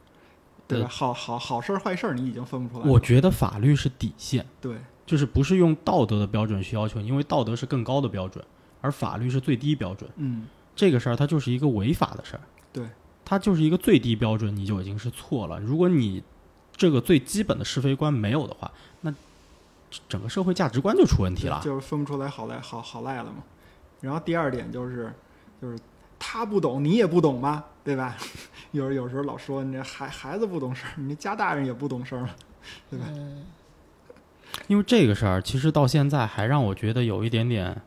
[0.67, 0.89] 对吧？
[0.89, 2.93] 好好好事儿坏事儿你已经分不出来了。
[2.93, 8.45] 我觉得法律是底线，对，就是不是用道德的标准去要求，因为道德是更高的标准，
[8.81, 10.11] 而法律是最低标准。
[10.17, 10.47] 嗯，
[10.77, 12.41] 这个事儿它就是一个违法的事儿，
[12.73, 12.85] 对，
[13.25, 15.59] 它就是一个最低标准，你就已经是错了。
[15.59, 16.23] 如果你
[16.77, 19.13] 这个最基本的是非观没有的话，那
[20.09, 21.61] 整个社会价值观就出问题了。
[21.65, 23.43] 就是分不出来好赖好好赖了嘛。
[24.03, 25.13] 然后第二点就是，
[25.61, 25.79] 就是
[26.19, 27.65] 他不懂，你也不懂吗？
[27.83, 28.15] 对吧？
[28.73, 32.37] 有有时候老说你这孩孩子不懂事儿，你家大人也不懂事儿了，
[32.91, 33.07] 对吧？
[33.09, 33.45] 嗯
[34.69, 37.83] 因为这个事儿，其实到现在还让我觉得有一点点，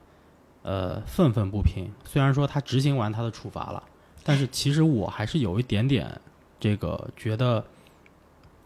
[0.62, 1.92] 呃，愤愤不平。
[2.06, 3.84] 虽然说他执行完他的处罚了，
[4.24, 6.20] 但是其实我还是有一点点
[6.60, 7.64] 这个觉得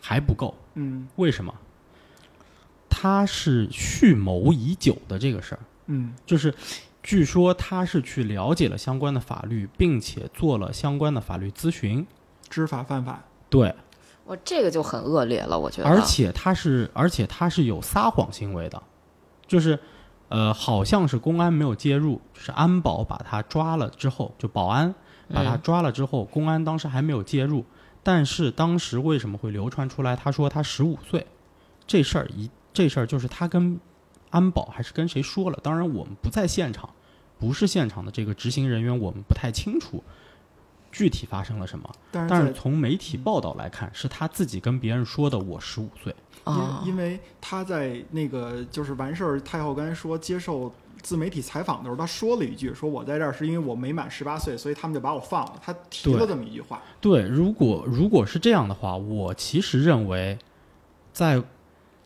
[0.02, 0.56] 还不够。
[0.76, 1.54] 嗯为什么？
[2.90, 6.54] 他是蓄谋已久的这个事儿，嗯就是
[7.02, 12.06] 据说他是去了解了相关的法律，并且做了相关的法律咨询。
[12.50, 13.24] 知法犯法。
[13.50, 13.74] 对，
[14.26, 15.90] 我这个就很恶劣了，我觉得。
[15.90, 18.82] 而且他是，而且他是有撒谎行为的，
[19.48, 19.78] 就是，
[20.34, 24.92] 呃，好像是公安没有介入，就是安保把他抓了之后，就保安
[25.32, 27.64] 把他嗯抓了之后，公安当时还没有介入，
[28.02, 30.16] 但是当时为什么会流传出来？
[30.16, 31.28] 他说他十五岁，
[31.86, 33.80] 这事儿一这事儿就是他跟
[34.32, 35.60] 安保还是跟谁说了？
[35.62, 36.90] 当然我们不在现场，
[37.38, 40.04] 不是现场的这个执行人员，我们不太清楚
[40.92, 41.88] 具体发生了什么。
[42.12, 46.16] 但是从媒体报道来看，是他自己跟别人说的，我十五岁。
[46.44, 55.60] 啊因因为他在那个就是完事儿，太后刚才说接受自媒体采访的时候，他说了一句，说我在这儿是因为我没满十八岁，所以他们就把我放了。
[55.62, 56.82] 他提了这么一句话。
[57.02, 60.38] 对，如果如果是这样的话，我其实认为，
[61.12, 61.42] 在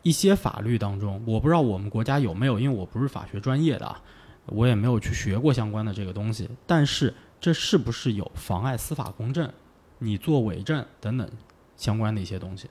[0.02, 4.00] 一些法律当中，我不知道我们国家有没有，因为我不是法学专业的啊，
[4.46, 6.48] 我也没有去学过相关的这个东西。
[6.66, 9.48] 但是这是不是有妨碍司法公正、
[9.98, 11.28] 你做伪证等等
[11.76, 12.68] 相关的一些东西？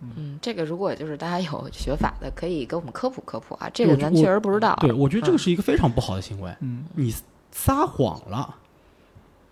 [0.00, 3.70] 嗯，这个如果就是大家有学法的，可以给我们科普科普啊。
[3.72, 4.76] 这个咱确实不知道。
[4.80, 7.14] 对，我觉得这个嗯是一个非常不好的行为，嗯你
[7.50, 8.54] 撒谎了。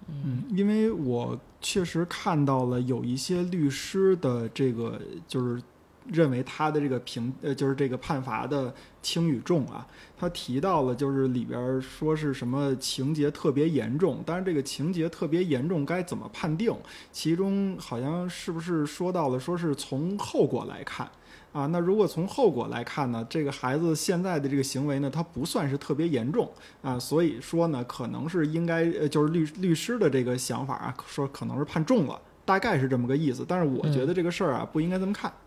[0.07, 5.63] 嗯，因为我确实看到了有一些律师的这个就是
[6.13, 9.87] 认为他的这个评呃就是这个判罚的轻与重啊，
[10.17, 16.75] 他提到了就是里边儿说是什么情节特别严重，但是这个情节特别严重该怎么判定？
[17.13, 21.09] 其中好像是不是说到了说是从后果来看。
[21.53, 26.51] 啊，那如果从后果来看呢，这个孩子现在的这个行为呢，他不算是特别严重
[26.83, 33.45] 啊，所以说呢，可能是应该呃，就是律律师的这个想法啊，说可能是判重了，大概是这么个意思。
[33.47, 35.31] 但是我觉得这个事儿啊，不应该这么看。
[35.31, 35.44] 嗯，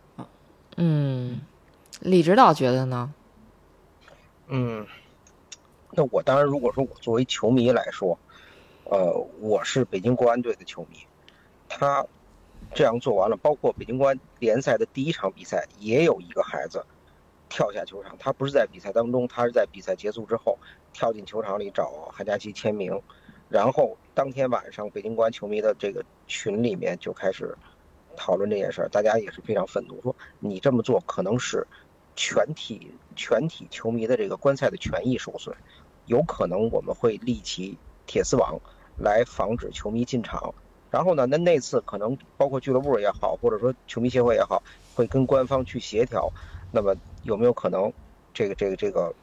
[0.77, 1.41] 嗯
[1.99, 3.13] 李指导觉得呢？
[4.47, 4.85] 嗯，
[5.91, 8.17] 那我当然，如果说我作为球迷来说，
[8.85, 10.99] 呃，我是北京国安队的球迷，
[11.67, 12.05] 他
[12.73, 16.85] 这样做完了，包括北京国安联赛的第一场比赛，也有一个孩子
[17.49, 20.57] 跳下球场，他不是在比赛当中，他是在比赛结束之后
[20.93, 23.01] 跳进球场里找韩佳琪签名，
[23.49, 27.57] 然后当天晚上北京国安球迷的这个群里面就开始
[28.17, 31.65] 讨论这件事儿，大家也是非常愤怒，说你这么做可能是
[32.15, 35.55] 全体全体球迷的这个观赛的权益受损，
[36.07, 38.59] 有可能我们会立起铁丝网
[38.97, 40.53] 来防止球迷进场。
[40.89, 44.63] 然后呢，那那次可能包括俱乐部也好，或者说球迷协会也好，
[44.95, 46.31] 会跟官方去协调。
[46.71, 47.91] 那么有没有可能，
[48.33, 49.13] 这个这个这个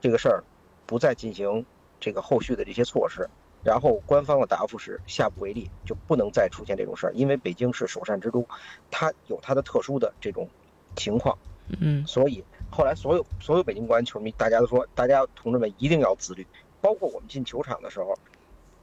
[0.00, 0.42] 这个事儿
[0.86, 1.66] 不再进行
[2.00, 3.28] 这个后续的这些措施？
[3.62, 8.44] 然后官方的答复是下不为例，就不能再出现这种事儿，因为北京是首善之都，
[8.90, 10.48] 它有它的特殊的这种
[10.96, 11.36] 情况。
[11.80, 12.06] 嗯。
[12.06, 16.46] 所以后来所有所有北京国安球迷，大家都说，大家同志们一定要自律，
[16.80, 18.18] 包括我们进球场的时候，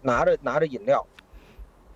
[0.02, 1.06] 拿着拿着饮料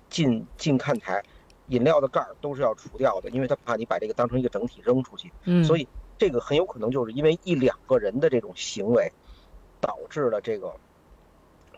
[0.09, 1.23] 进进看台，
[1.67, 9.09] 饮料的盖儿都是要除掉的，因为他怕你把这个当成一个整体扔出去，嗯，所以这个很有可能就是因为一两个人的这种行为，
[9.79, 10.75] 导致了这个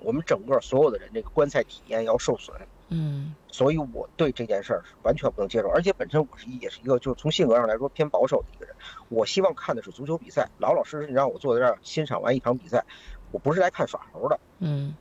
[0.06, 2.56] 我们整个所有的人这个观赛体验要受损。
[2.90, 8.76] 嗯所以我对这件事儿是完全不能接受，而且本身我是也是一个就是从性格上来说偏保守的一个人。
[9.10, 12.86] 我希望看的是足球比赛，老老实实你让我坐在这儿欣赏完一场比赛，
[13.32, 14.40] 我不是来看耍猴的。
[14.60, 14.96] 嗯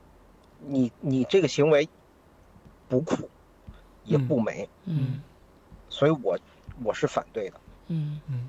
[0.60, 1.86] 你你这个行为
[2.88, 3.28] 不酷，
[4.04, 5.20] 也不美，嗯
[5.90, 6.38] 所以我
[6.82, 7.60] 我是反对的。
[7.88, 8.48] 嗯嗯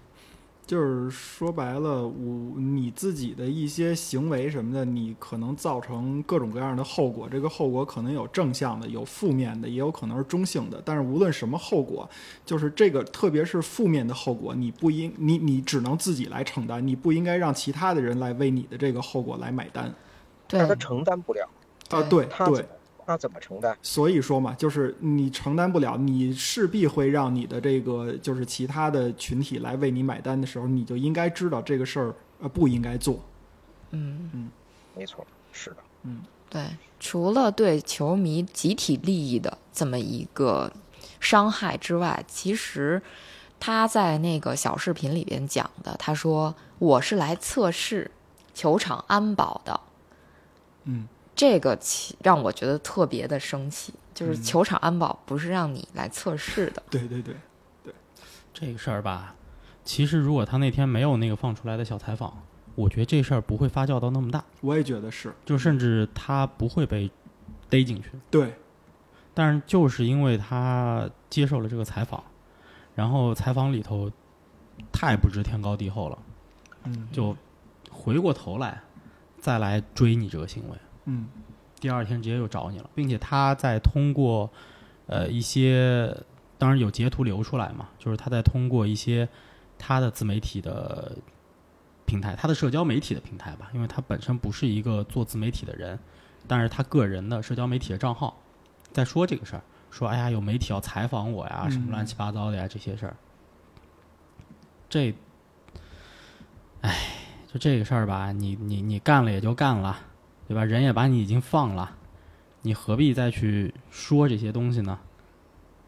[0.65, 7.29] 就是说白了，我你自己的一些行为什么的，你可能造成各种各样的后果。
[7.29, 10.81] 这个后果可能有正向的，有负面的，也有可能是中性的。
[10.83, 12.09] 但是无论什么后果，
[12.43, 19.93] 就是这个，特别是负面的后果，你不应你你只能自己来承担，你不应该让其他的人来为你的这个后果来买单。
[20.47, 21.47] 对但他承担不了，
[21.89, 22.65] 啊，对对
[23.05, 23.77] 那怎么承担？
[23.81, 33.19] 所以说嘛，就是你承担不了，你势必会让你的这个就是其他的群体来为你买单的时候，你就应该知道这个事儿呃不应该做。
[33.91, 34.29] 嗯。
[34.33, 34.49] 嗯，
[34.95, 36.21] 没错，是的，嗯。
[36.49, 36.63] 对，
[36.99, 40.71] 除了对球迷集体利益的这么一个
[41.19, 43.01] 伤害之外，其实
[43.59, 48.09] 他在那个小视频里边讲的，他说我是来测试
[48.53, 49.79] 球场安保的，
[50.85, 57.35] 嗯，这个其让我觉得特别的生气，就是嗯球场安保不是让你来测试的，对对对
[57.83, 57.93] 对，
[58.53, 59.35] 这个事儿吧，
[59.83, 62.41] 其实如果他那天没有那个放出来的小采访，
[62.75, 67.11] 我觉得这事儿不会发酵到那么大，我也觉得是就甚至他不会被
[67.69, 68.11] 逮进去。
[68.31, 68.53] 对，
[69.33, 72.23] 但是就是因为他接受了这个采访，
[72.95, 74.09] 然后采访里头
[74.91, 76.17] 太不知天高地厚了，
[76.85, 77.35] 嗯就
[77.91, 78.81] 回过头来
[79.39, 80.77] 再来追你这个行为。
[81.05, 81.27] 嗯。
[81.77, 84.49] 第二天直接就找你了，并且他在通过
[85.05, 86.15] 呃一些，
[86.57, 89.27] 当然有截图流出来嘛，就是他在通过一些
[89.77, 91.15] 他的自媒体的
[92.05, 95.99] 平台，他的社交媒体的平台吧，因为他本身不是一个做自媒体的人，
[96.47, 98.35] 但是他个人的社交媒体的账号
[98.91, 103.15] 在说这个事儿，说哎呀有媒体要采访我呀，什么嗯乱七八糟的呀这些事儿，
[104.89, 105.13] 这，
[106.81, 106.97] 哎，
[107.51, 109.99] 就这个事儿吧，你你你干了也就干了。
[110.47, 110.63] 对吧？
[110.63, 111.95] 人也把你已经放了，
[112.61, 114.99] 你何必再去说这些东西呢？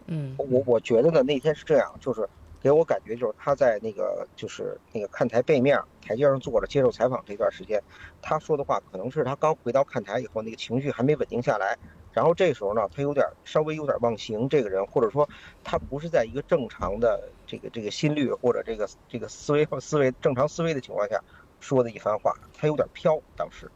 [0.08, 2.28] 嗯我我觉得呢，那天是这样，就是
[2.62, 7.82] 给我感觉就是他在那个就是那个看台背面台阶上坐着接受采访这段时间，
[8.22, 11.78] 他说的话可能是他刚回到看台以后，那个情绪还没稳定下来，
[12.14, 15.28] 然后这时候呢，他有点稍微有点忘形，这个人或者说
[15.64, 21.22] 他不是在一个正常的这个这个心率或者这个这个思维或思维正常思维的情况下
[21.60, 23.70] 说的一番话，他有点飘，当时。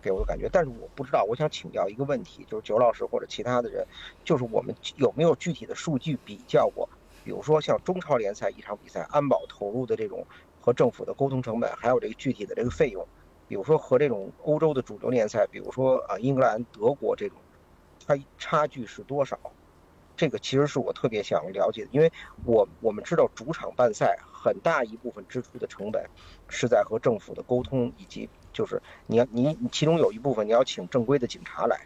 [0.00, 3.84] 给我的感觉，但是我不知道，我想请教一个问题，就是九老师或者其他的人，
[4.24, 6.88] 就是我们有没有具体的数据比较过？
[7.22, 10.26] 比如说像中超联赛一场比赛，安保投入的这种
[10.58, 13.06] 和政府的沟通成本，还有这个具体的这个费用，
[13.46, 17.44] 比如说和这种欧洲的主流联赛，比如说啊英格兰、德国这种，
[18.06, 19.38] 它差距是多少？
[20.16, 22.10] 这个其实是我特别想了解的，因为
[22.42, 26.02] 我我们知道主场办赛很大一部分支出的成本
[26.48, 31.80] 是在和政府的沟通，以及就是你要你你其中有一部分你要请正规的警察来。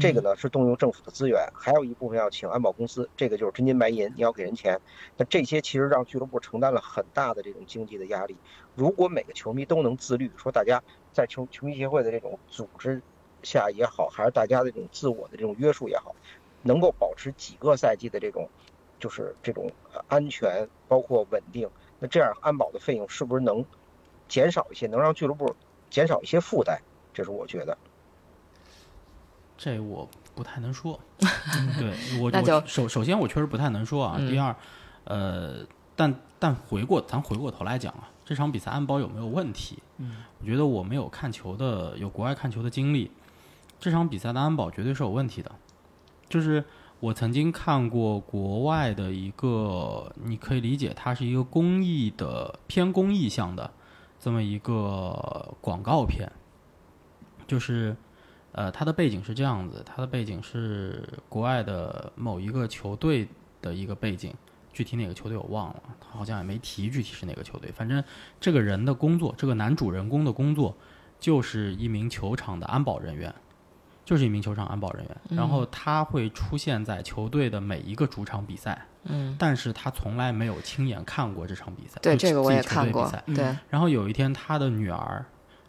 [0.00, 4.80] 这个呢是动用政府的资源，还有一部分要请安保公司，这个就是真金白银，你要给人钱。
[5.16, 8.36] 那这些其实让俱乐部承担了很大的这种经济的压力。
[8.74, 13.00] 如果每个球迷都能自律，说大家在球球迷协会的这种组织
[13.44, 16.16] 下也好，还是大家的这种自我的这种约束也好，
[16.62, 18.50] 能够保持几个赛季的这种
[18.98, 23.64] 就是这种呃安全，包括稳定，那这样安保的费用是不是能
[24.26, 25.54] 减少一些，能让俱乐部
[25.90, 26.78] 减少一些负担？
[27.14, 27.76] 这是我觉得。
[29.58, 31.00] 这我不太能说。
[31.78, 34.16] 对我，那就我首首先我确实不太能说啊。
[34.18, 34.54] 嗯第二，
[35.04, 39.78] 呃，但但回过咱回过头来讲啊，这场比赛安保有没有问题？
[39.96, 43.10] 嗯，我觉得我没有看球的有国外看球的经历，
[43.80, 45.50] 这场比赛的安保绝对是有问题的。
[46.28, 46.62] 就是
[47.00, 53.70] 我曾经看过国外的一个，你可以理解它是一个公益的偏公益向的
[54.26, 56.28] 这么一个广告片，
[57.46, 57.94] 就是。
[58.50, 63.28] 呃，它的背景是这样子，它的背景是国外的某一个球队
[63.60, 64.32] 的一个背景，
[64.72, 67.70] 具体哪个球队我忘了，他好像也没提具体是哪个球队。
[67.70, 68.02] 反正
[68.40, 70.74] 这个人的工作，这个男主人公的工作，
[71.20, 73.34] 就是一名球场的安保人员，
[74.06, 75.16] 就是一名球场安保人员。
[75.28, 82.00] 嗯然后他会出现在球队的每一个主场比赛，嗯，但是他从来没有亲眼看过这场比赛。
[82.00, 85.22] 对，就这个我也看过对，然后有一天，他的女儿，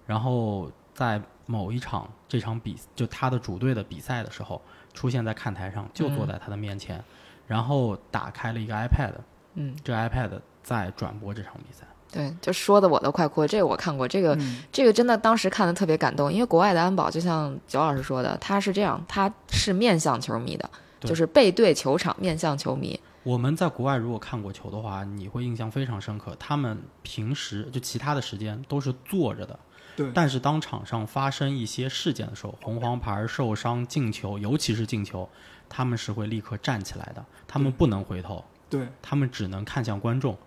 [0.06, 4.62] 然后在某一场这场比就他的主队的比赛的时候，
[4.94, 7.04] 出现在看台上，就坐在他的面前，
[7.48, 9.14] 然后打开了一个 iPad，
[9.56, 11.86] 嗯，这 iPad 在转播这场比赛。
[12.12, 13.48] 对，就说的我都快哭了。
[13.48, 20.70] 这个我看过，这个、嗯这个真的当时看的特别感动，因为国外的安保就像九老师说的，他是这样，他是面向球迷的，
[21.02, 23.00] 就是背对球场，面向球迷。
[23.24, 26.34] 我们在国外如果看过球的话，你会印象非常深刻。
[26.40, 29.60] 他们平时就其他的时间都是坐着的，
[29.98, 35.28] 对但是当场上发生一些事件的时候，红黄牌、受伤、进球，尤其是进球，
[35.68, 38.46] 他们是会立刻站起来的，他们不能回头。
[38.70, 40.38] 对他们只能看向观众。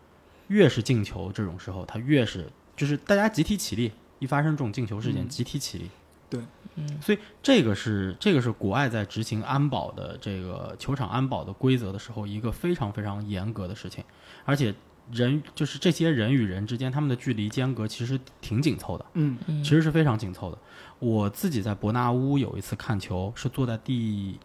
[0.51, 5.89] 越是进球这种时候，他越是就是大家集体起立，一发生这种进球事件，嗯集体起立。
[6.29, 6.41] 对，
[6.77, 14.05] 嗯，所以这个是这个是国外在执行安保的这个球场安保的规则的时候，一个非常非常严格的事情。
[14.45, 14.75] 而且
[15.11, 20.59] 人就是这些人与人之间，他们的距离间隔其实挺紧凑的，嗯嗯其实是非常紧凑的。
[21.01, 24.39] 我自己在伯纳乌有一次看球，是坐在第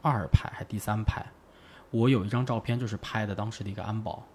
[0.00, 1.24] 二排还第三排，
[1.90, 4.26] 我有一张照片就是拍的当时的一个安保，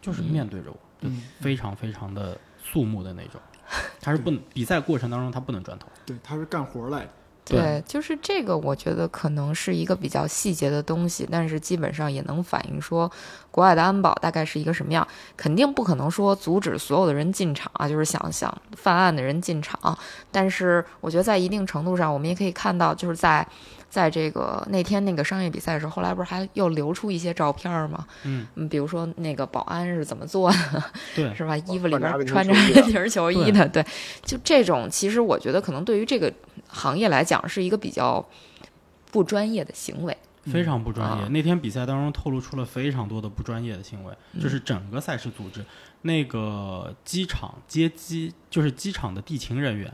[0.00, 3.40] 就是面对着我，就嗯，非常非常的肃穆的那种。
[4.00, 7.10] 他是不能比赛过程当中他不能转头，对，他是干活来的，
[7.44, 13.08] 对，就是这个，我觉得可能是一个比较细节的东西，但是基本上也能反映说
[13.52, 15.06] 国外的安保大概是一个什么样。
[15.36, 19.96] 肯定不可能说阻止所有的人进场啊， 就是想想犯案的人进场。
[20.32, 23.46] 但是我觉得在一定程度上，我们也可以看到，就是在
[23.90, 28.06] 在这个那天那个商业比赛的时候，后来不是还又流出一些照片吗？
[28.24, 30.84] 嗯，嗯，比如说那个保安是怎么做的，
[31.14, 31.56] 对， 是吧？
[31.58, 33.84] 衣服里边穿着球衣的阿根廷球衣的，对，
[34.22, 36.32] 就这种，其实我觉得可能对于这个
[36.68, 38.24] 行业来讲是一个比较
[39.10, 40.16] 不专业的行为。
[40.44, 41.24] 非常不专业。
[41.24, 45.62] 啊那天比赛当中透露出了非常多的不专业的行为，嗯就是整个赛事组织，
[46.02, 49.92] 那个机场接机，就是机场的地勤人员，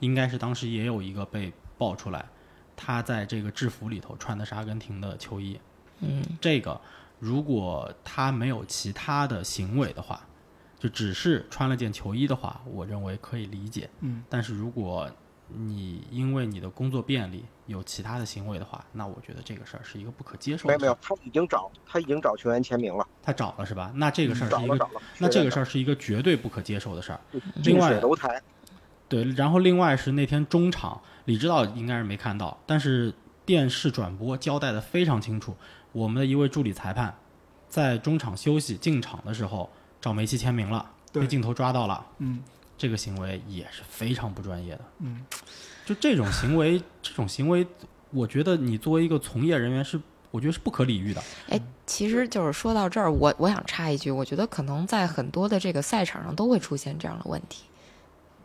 [0.00, 2.24] 应该是当时也有一个被爆出来，
[2.76, 5.58] 他在这个制服里头穿的是阿根廷的球衣。
[6.00, 6.80] 嗯这个
[7.18, 10.20] 如果他没有其他的行为的话，
[10.78, 13.88] 就只是穿了件球衣的话，我认为可以理解。
[14.00, 15.10] 嗯，但是如果
[15.48, 20.68] 你因为你的工作便利有其他的行为的话，那我觉得这个事儿是一个不可接受的。
[20.68, 23.92] 没有没有，他已经找他已经找球员签名了，他找了是吧？
[23.94, 25.02] 那这个事儿是一个，找了找了。
[25.18, 27.20] 那这个事儿儿是一个绝对不可接受的事儿。
[27.62, 28.00] 另外
[29.08, 33.12] 对，然后另外是那天中场，李指导应该是没看到，但是
[33.46, 35.56] 电视转播交代的非常清楚，
[35.92, 37.14] 我们的一位助理裁判
[37.68, 39.70] 在中场休息进场的时候
[40.00, 42.40] 找梅西签名了，被镜头抓到了，嗯
[42.76, 44.80] 这个行为也是非常不专业的。
[44.98, 45.24] 嗯，
[45.86, 47.66] 就这种行为，这种行为，
[48.10, 49.98] 我觉得你作为一个从业人员是，
[50.30, 51.22] 我觉得是不可理喻的。
[51.48, 57.62] 哎，其实就是说到这儿，我我想插一句，我觉得可能在很多的这个赛场上都会出现这样的问题。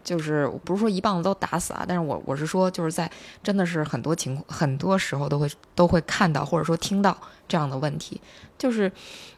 [0.10, 3.08] 就是我不是说一棒子都打死啊，但是我我是说，就是在
[3.44, 7.16] 真的是很多情况，很多时候都会都会看到或者说听到
[7.48, 8.20] 这样的问题，
[8.58, 8.92] 就是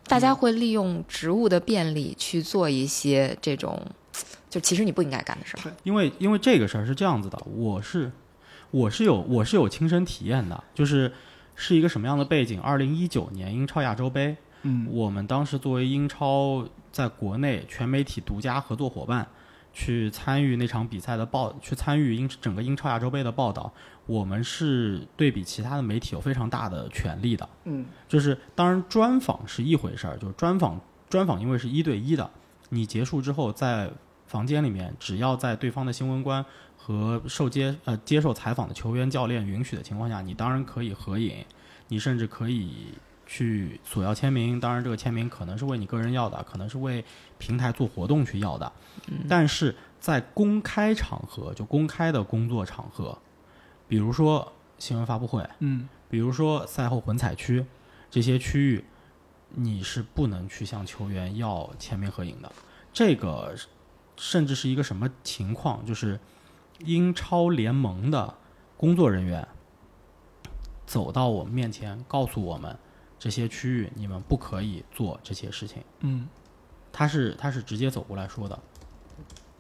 [0.08, 3.86] 大家会利用职务的便利去做一些这种，
[4.50, 5.74] 就其实你不应该干的事儿。
[5.84, 8.10] 因为因为这个事儿是这样子的，我是
[8.72, 11.12] 我是有我是有亲身体验的，就是
[11.54, 12.62] 是一个什么样的背景？
[12.62, 19.28] 二零一九年英超亚洲杯，嗯我们当时作为英超在国内全媒体独家合作伙伴，
[19.74, 23.72] 去参与那场比赛的报，去参与英整个英超亚洲杯的报道，
[24.06, 27.48] 我们是对比其他的媒体有非常大的权利的。
[27.66, 32.30] 嗯就是当然专访是一回事儿，就是专访专访因为是一对一的，
[32.70, 33.90] 你结束之后在
[34.28, 36.46] 房间里面，只要在对方的新闻官
[36.78, 41.46] 和受接呃接受采访的球员教练允许的情况下，你当然可以合影，
[41.88, 42.94] 你甚至可以
[43.32, 44.60] 去索要签名。
[44.60, 47.06] 当然，这个签名可能是为你个人要的，可能是为
[47.38, 48.70] 平台做活动去要的。
[49.30, 53.18] 但是在公开场合，就公开的工作场合，
[53.88, 57.66] 比如说新闻发布会，嗯比如说赛后混采区
[58.10, 58.84] 这些区域，
[59.52, 62.52] 你是不能去向球员要签名合影的。
[62.92, 63.56] 这个
[64.18, 65.86] 甚至是一个什么情况？
[65.86, 66.20] 就是
[66.80, 68.36] 英超联盟的
[68.76, 69.48] 工作人员
[70.86, 72.78] 走到我们面前，告诉我们
[73.22, 75.84] 这些区域你们不可以做这些事情。
[76.00, 76.28] 嗯，
[76.92, 78.60] 他是他是直接走过来说的。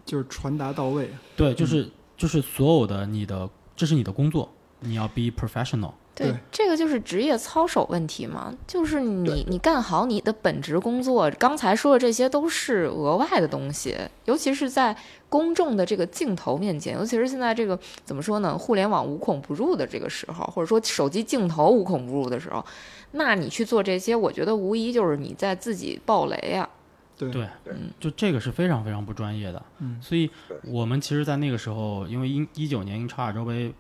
[0.04, 1.88] 就是传达到位，对，就是、
[2.18, 5.94] 就是所有的你的，这是你的工作，你要 be professional。
[6.22, 14.96] 对对，这个就是职业操守问题嘛，就是你你干好你的本职工作，刚才说的这些都是额外的东西，尤其是在
[15.30, 22.64] 公众的这个镜头面前，尤其是现在这个怎么说呢，互联网无孔不入的这个时候，或者说手机镜头无孔不入的时候，
[23.12, 26.70] 那你去做这些，我觉得无疑就是你在自己爆雷啊。
[27.18, 29.64] 对对对就这个是非常非常不专业的。
[29.78, 30.28] 嗯所以
[30.64, 33.72] 我们其实，在那个时候，因为英一九年英超亚洲杯，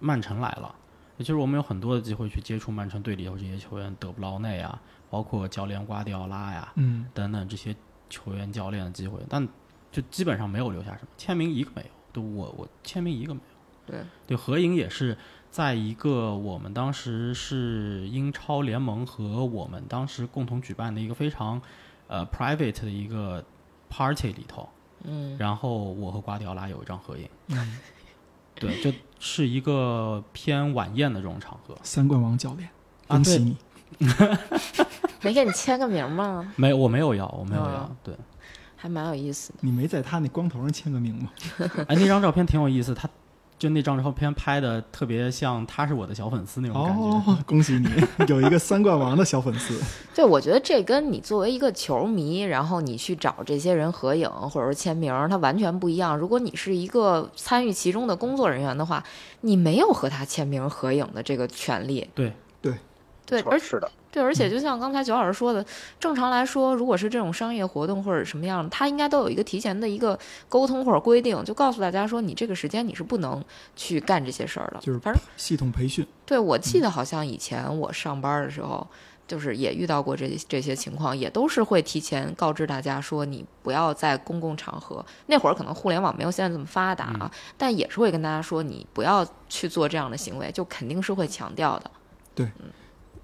[0.00, 0.74] 曼城来了，
[1.22, 7.74] 其实我们有很多的机会去接触曼城队里头这些球员，德布劳内啊，包括教练瓜迪奥拉呀嗯等等这些
[8.08, 9.46] 球员教练的机会，但
[9.92, 11.88] 就基本上没有留下什么签名，一个没有。
[12.12, 13.92] 对我我签名一个没有。
[13.92, 15.16] 对对，合影也是
[15.50, 21.60] 在一个我们当时是英超联盟和我们当时共同举办的一个非常
[22.06, 23.44] 呃 private 的一个
[23.88, 24.68] party 里头，
[25.04, 27.78] 嗯，然后我和瓜迪奥拉有一张合影，嗯，
[28.60, 31.76] 对，就是一个偏晚宴的这种场合。
[31.82, 32.68] 三冠王教练，
[33.08, 33.56] 恭喜你，
[35.22, 36.52] 没给你签个名吗？
[36.56, 37.68] 没，我没有要，我没有要。
[37.68, 38.14] 啊对，
[38.76, 39.58] 还蛮有意思的。
[39.62, 41.30] 你没在他那光头上签个名吗？
[41.88, 43.08] 哎，那张照片挺有意思，他
[43.60, 47.02] 就那张照片拍的特别像他是我的小粉丝那种感觉。
[47.02, 47.88] 哦，恭喜你
[48.26, 49.78] 有一个三冠王的小粉丝。
[50.16, 56.16] 对，我觉得这跟你作为一个球迷，然后你去找这些人合影或者说签名，它完全不一样。
[56.16, 59.04] 如果你是一个参与其中的工作人员的话，
[59.42, 62.08] 你没有和他签名合影的这个权利。
[62.14, 62.32] 对
[62.62, 62.72] 对，
[63.30, 65.64] 没错而是的，对，而且就像刚才九老师说的，
[65.98, 73.42] 正常来说，如果是这种商业活动或者什么样的，他应该都有一个提前的一个沟通或者规定，就告诉大家说，你这个时间你是不能
[73.76, 74.80] 去干这些事儿的。
[74.80, 78.84] 就是反正系统培训，对我记得好像以前我上班的时候，
[79.28, 85.04] 就是也遇到过这这些情况，也都是会提前告知大家说，你不要在公共场合。
[85.26, 91.88] 那会儿可能互联网没有现在这么发达啊，但也是会跟大家说，你不要去做这样的行为，就肯定是会强调的。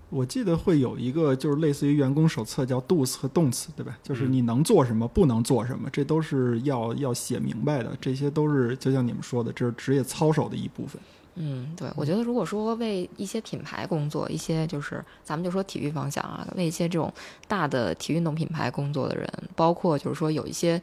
[0.08, 3.98] 我记得会有一个就是类似于员工手册，叫 do's 和 don'ts，对吧？
[4.02, 7.96] 就是你能做什么，不能做什么，这都是要要写明白的。
[8.00, 11.00] 这些都是就像你们说的，这是职业操守的一部分。
[11.34, 17.12] 嗯，对，我觉得如果说为一些品牌工作，一些就是咱们就说体育方向啊，为一些这种
[17.46, 20.80] 大的体育运动品牌工作的人，包括就是说有一些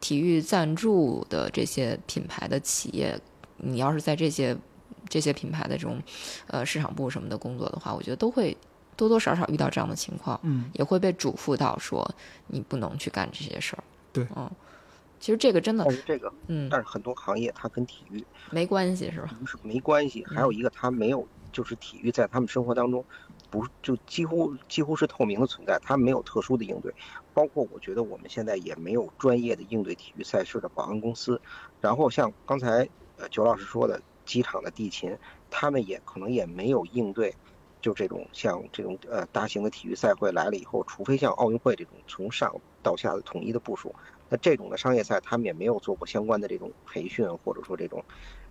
[0.00, 3.18] 体育赞助的这些品牌的企业，
[3.56, 4.56] 你要是在这些
[5.08, 6.02] 这些品牌的这种
[6.46, 8.56] 呃市场部什么的工作的话，我觉得都会
[8.96, 12.08] 多多少少遇到这样的情况，嗯，也会被嘱咐到说
[12.46, 13.84] 你不能去干这些事儿。
[14.12, 14.26] 对。
[14.36, 14.50] 嗯，
[15.18, 19.30] 其实这个真的但，是这个，嗯，但是很多行业它跟体育没关系是吧？
[19.40, 23.04] 不是没关系，还有一个它没有，就是体育在他们生活当中，
[23.50, 26.94] 不就几乎几乎是透明的存在，它没有特殊的应对，
[27.32, 31.40] 包括我觉得我们现在也没有专业的应对体育赛事的保安公司，
[31.80, 35.16] 然后像刚才呃九老师说的机场的地勤，
[35.48, 37.34] 他们也可能也没有应对。
[37.82, 42.50] 就这种像这种呃大型的体育赛会来了以后，除非像奥运会这种从上
[42.82, 43.94] 到下的统一的部署，
[44.28, 48.04] 那这种的商业赛他们也没有做过相关的这种培训，或者说这种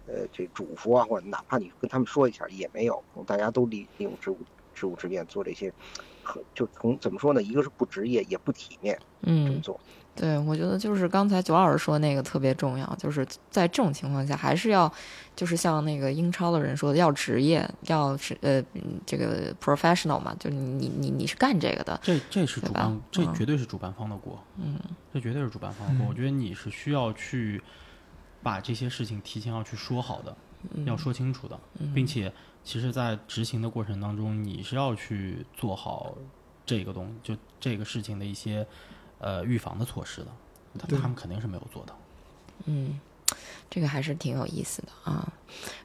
[0.06, 5.74] 呃这嘱咐啊，或者哪怕你跟他们说一下也没有，大家都利利用职务职务之便做这些，
[6.22, 7.44] 很就从怎么说呢？
[7.44, 9.82] 一个是不职业，也不体面嗯这么嗯，做。
[10.16, 14.92] 对，我觉得就是刚才九老师说那个特别重要，就是在这种情况下，还是要，
[15.36, 24.80] 就是像那个英超的人说的，要职业，要是呃嗯这个 professional 嘛，就你你你你是干这个的，这这是主办，这嗯绝对是主办方的锅，嗯
[25.14, 26.06] 这绝对是主办方的锅。
[26.06, 27.62] 嗯我觉得你是需要去
[28.42, 30.38] 把这些事情提前要去说好的，
[30.74, 32.32] 嗯，要说清楚的，嗯并且
[32.64, 36.16] 其实，在执行的过程当中，你是要去做好
[36.66, 38.66] 这个东就这个事情的一些
[39.20, 40.28] 呃预防的措施的。
[40.78, 41.98] 他他们肯定是没有做到。
[42.66, 43.00] 嗯，
[43.70, 45.32] 这个还是挺有意思的啊。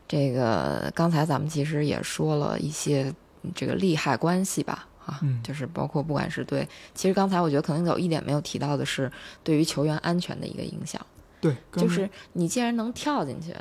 [0.08, 3.14] 这个刚才咱们其实也说了一些
[3.54, 9.10] 这个利害关系吧，啊，嗯就是包括不管是对，其实刚才我觉得可能有一点没有提到的是
[9.44, 11.00] 对于球员安全的一个影响，
[11.40, 13.54] 对，就是你既然能跳进去，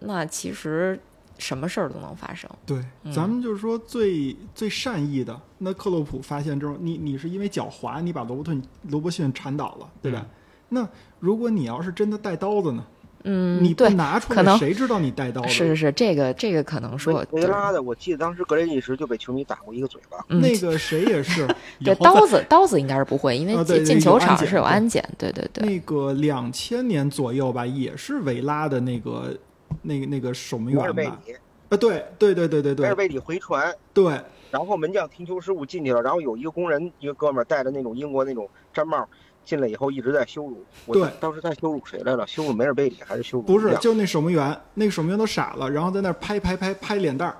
[0.00, 1.00] 那其实
[1.38, 2.48] 什么事儿都能发生。
[2.64, 5.38] 对，嗯咱们就是说最最善意的。
[5.58, 10.20] 那克洛普发现之后，你你是因为脚滑，你把罗伯顿罗伯逊铲倒了，对吧？
[10.22, 10.30] 嗯
[10.68, 10.88] 那
[11.20, 12.84] 如果你要是真的带刀子呢？
[13.28, 15.48] 嗯，你不对，拿出来，可能谁知道你带刀子？
[15.48, 20.18] 是是是，这个这个可能说维维拉的，我记得当时格雷利什就被球迷打过一个嘴巴。
[20.28, 21.46] 嗯那个谁也是，
[21.84, 29.36] 对刀子刀子应该是不会，因为进进球场是有安检，对对对，那个两千年左右吧，也是维拉的那个
[29.82, 31.18] 那个那个守门梅尔员吧？
[31.24, 34.20] 贝里，啊，对对对对对对梅尔贝里回传，对，
[34.50, 39.08] 然后门将停球失误进去了，然后有一个工人，一个哥们儿戴着那种英国那种毡帽
[39.44, 40.64] 进来以后一直在羞辱。
[40.86, 42.26] 我对当时在羞辱谁来了？
[42.26, 47.36] 羞辱梅尔贝里还是羞辱不是就那守门员，那个守门员都傻了，然后在那拍拍拍拍脸蛋儿，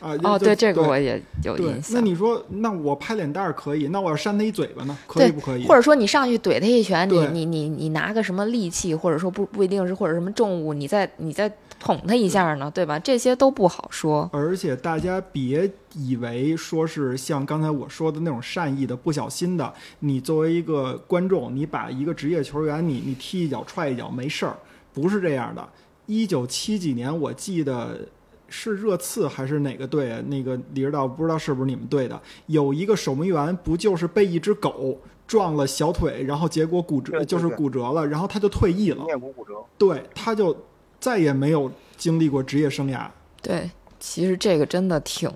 [0.00, 1.94] 啊，哦，对这个我也有对印，象。
[1.94, 4.96] 那你说，那我拍脸蛋儿可以，那我要扇他一嘴巴呢？
[5.08, 5.66] 可以不可以？
[5.66, 12.98] 或者说你上去怼他一拳，你你你你拿个什么利器，或者说不不一定是或者什么重物，你在你再捅他一下呢，对吧？
[12.98, 14.28] 这些都不好说。
[14.32, 24.56] 而且大家别以为说是像刚才我说的那种善意的、不小心的，你作为一个观众，你把一个职业球员你你踢一脚踹一脚没事儿，
[24.92, 25.68] 不是这样的。
[26.06, 28.00] 一九七几年，我记得
[28.48, 30.20] 是热刺还是哪个队啊？
[30.26, 39.52] 那个李指导不知道是不是你们队的，有一个守门员不就是被一只狗撞了小腿，然后结果骨折，就是骨折了，然后他就退役了，面骨骨折。
[39.76, 40.56] 对，他就
[41.00, 43.06] 再也没有经历过职业生涯。
[43.40, 43.70] 对，
[44.00, 45.32] 其实这个真的挺，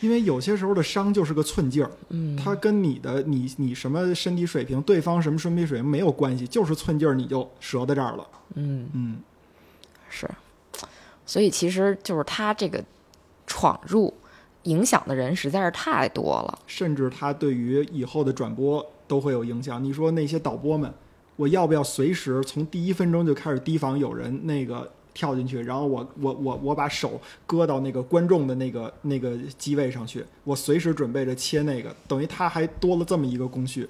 [0.00, 8.26] 因为有些时候的伤就是个寸劲儿，嗯，它跟你的你你什么身体水平，对方什么身体水平没有关系，就是寸劲儿你就折在这儿了。
[8.54, 9.18] 嗯嗯，
[10.08, 10.28] 是，
[11.24, 12.82] 所以其实就是他这个
[13.46, 14.12] 闯入
[14.64, 16.58] 影响的人实在是太多了。
[16.66, 19.82] 甚至他对于以后的转播都会有影响。
[19.82, 20.92] 你说那些导播们，
[21.36, 33.88] 我要不要随时从第一分钟就开始提防有人那个跳进去，然后我我我我把手搁到那个观众的那个那个机位上去，我随时准备着切那个，等于他还多了这么一个工序。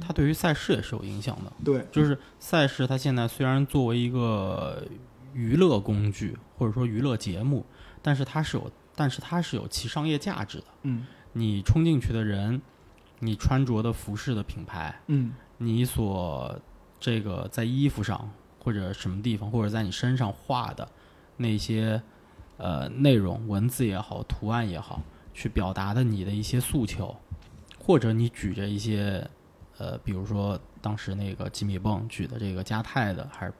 [0.00, 1.52] 它对于赛事也是有影响的。
[1.64, 4.84] 对，就是赛事，它现在虽然作为一个
[5.32, 7.64] 娱乐工具或者说娱乐节目，
[8.02, 10.64] 但是它是有，但是它是有其商业价值的。
[10.82, 12.60] 嗯你冲进去的人，
[13.20, 16.60] 你穿着的服饰的品牌，嗯你所
[17.04, 20.88] 这个在衣服上或者什么地方，或者在你身上画的
[21.36, 22.00] 那些
[22.56, 25.02] 呃内容、文字也好、图案也好，
[25.34, 27.14] 去表达的你的一些诉求，
[27.78, 29.28] 或者你举着一些
[29.76, 33.52] 呃，比如说当时那个吉米泵举的这个加泰的还是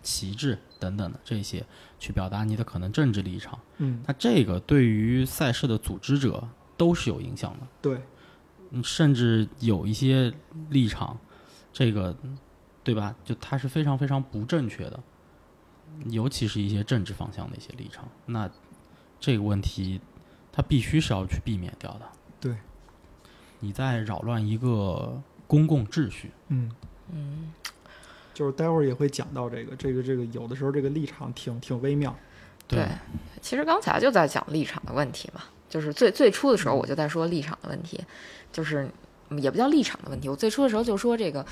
[0.00, 1.66] 旗帜等等的这些，
[1.98, 3.58] 去表达你的可能政治立场。
[3.78, 7.66] 嗯，那这个对于赛事的组织者都是有影响的。
[7.82, 8.00] 对，
[8.70, 10.32] 嗯甚至有一些
[10.70, 11.18] 立场，
[11.72, 12.16] 这个
[12.84, 13.16] 对吧？
[13.24, 15.00] 就它是非常非常不正确的，
[16.10, 18.06] 尤其是一些政治方向的一些立场。
[18.26, 18.48] 那
[19.18, 20.00] 这个问题，
[20.52, 22.02] 它必须是要去避免掉的。
[22.38, 22.54] 对，
[23.60, 26.30] 你在扰乱一个公共秩序。
[26.48, 26.70] 嗯
[27.10, 27.52] 嗯，
[28.34, 32.14] 就是待会儿也会讲到这个，这个这个有的时候这个立场挺挺微妙。
[32.66, 32.86] 对，
[33.40, 38.02] 其实刚才就在讲立场的问题嘛，就是最最初的时候我就在说立场的问题，
[38.50, 38.88] 就是
[39.28, 41.44] 嗯也不叫立场的问题，我最初的时候就说这个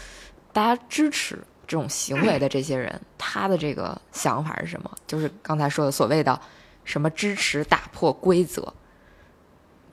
[0.53, 1.37] 大家支持
[1.67, 4.91] 这种行为的这些人，他的这个想法是什么？
[5.07, 6.39] 就是刚才说的所谓的
[6.85, 8.73] 什么支持打破规则，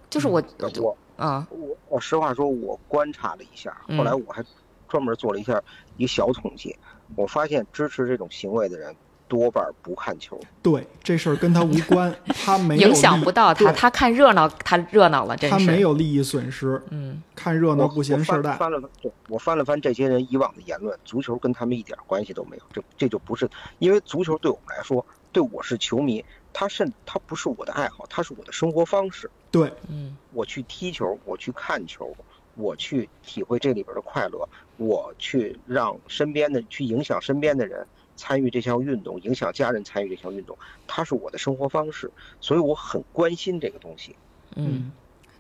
[0.10, 4.44] 就是我就我啊我我实话说，我观察了一下，嗯后来我还
[4.88, 5.62] 专门做了一下
[5.98, 6.76] 一个小统计，
[7.16, 8.96] 我发现支持这种行为的人
[9.30, 10.38] 多半不看球。
[10.62, 18.50] 对，这事儿跟他无关， 他没有影响不到他，他看热闹，他热闹了，这他是没有利益损失，嗯看热闹不嫌事儿大。
[18.52, 22.64] 我翻翻了翻，我翻了翻这些人以往的言论，足球跟他们一点关系都没有。
[22.74, 29.30] 这这就不是，因为足球对我们来说，对我是球迷，他甚他不是我的爱好，他是我的生活方式。
[29.52, 32.14] 对，嗯我去踢球，我去看球，
[32.56, 37.86] 我去体会这里边的快乐，我去让身边的去影响身边的人
[38.20, 42.12] 参与这项运动，影响家人参与这项运动，它是我的生活方式，
[42.42, 44.14] 所以我很关心这个东西。
[44.58, 44.92] 嗯，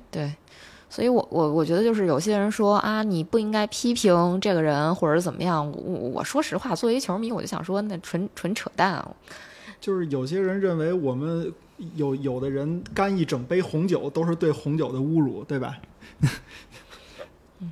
[0.09, 0.33] 对。
[0.91, 5.69] 所以我，我我觉得就是有些人说啊，你不应该批评这个人或者怎么样。
[5.71, 9.15] 我我说实话，作为球迷，我就想说，那纯纯扯淡啊。
[9.79, 11.53] 就是有些人认为我们
[11.93, 15.77] 有有的人干一整杯红酒都是对红酒的侮辱，对吧？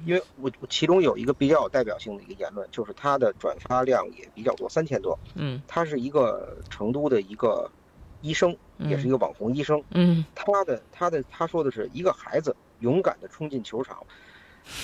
[0.06, 5.18] 因为我我其中有一个比较有代表性的一个言论，就是他的转发量也比较多，三千多。
[5.36, 7.70] 嗯他是一个成都的一个
[8.22, 9.82] 医生，也是一个网红医生。
[9.92, 14.06] 嗯他的他的他说的是一个孩子勇敢地冲进球场，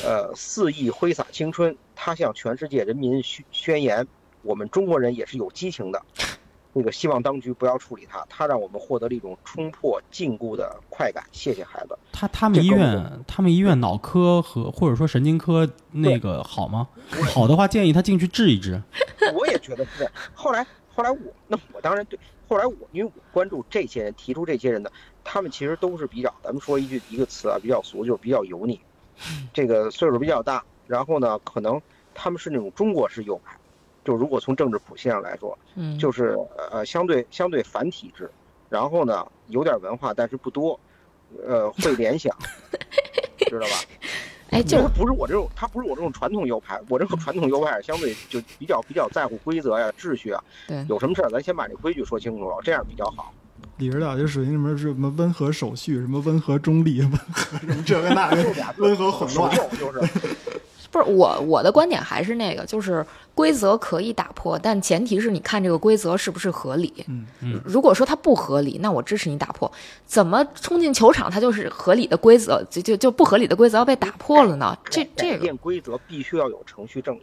[0.04, 1.76] 呃，肆意挥洒青春。
[1.96, 4.08] 他向全世界人民宣宣言：
[4.42, 6.02] 我们中国人也是有激情的。
[6.74, 11.24] 那个希望当局不要处理他，他让我们获得了一种冲破禁锢的快感。
[11.32, 11.98] 谢谢孩子。
[12.12, 16.88] 他他们医院，他们医院脑科和或者说神经科那个好吗？
[17.34, 18.82] 好的话，建议他进去治一治。
[19.36, 20.12] 我也觉得是这样。
[20.34, 21.18] 后来，后来我
[21.48, 22.20] 那我当然对。
[22.50, 24.92] 后来我因为我关注这些人，提出这些人的，
[25.24, 28.80] 他们其实都是比较，咱们说一句一个词啊，比较俗，就是比较油腻。
[29.54, 31.82] 这个岁数比较大，然后呢，可能
[32.14, 33.56] 他们是那种中国式右派，
[34.04, 36.38] 就如果从政治谱系上来说，嗯，就是
[36.72, 38.30] 呃相对相对反体制，
[38.70, 40.80] 然后呢有点文化，但是不多，
[41.48, 42.36] 呃会联想，
[43.48, 43.74] 知道吧？
[44.52, 53.34] 哎，就不是不是我这种，他不是我这种传统右派，我这个传统右派相对就比较比较在乎规则呀、秩序啊，对，有什么事儿咱先把这规矩说清楚了，这样比较好。
[53.78, 59.52] 你知道就属于什么什么温和手续，什么温和中立， 温和什么这个那个，就 俩字温和混乱。
[59.80, 60.00] 就是
[60.94, 66.94] 不是我我的观点还是那个，就是规则可以打破，但前提是你看这个规则是不是合理。
[67.08, 69.70] 嗯嗯如果说它不合理，那我支持你打破。
[70.06, 74.78] 怎么冲进球场，它就是合理的规则，就就就不合理的规则要被打破了呢？
[74.86, 77.22] 这这改个，变规则必须要有程序正义。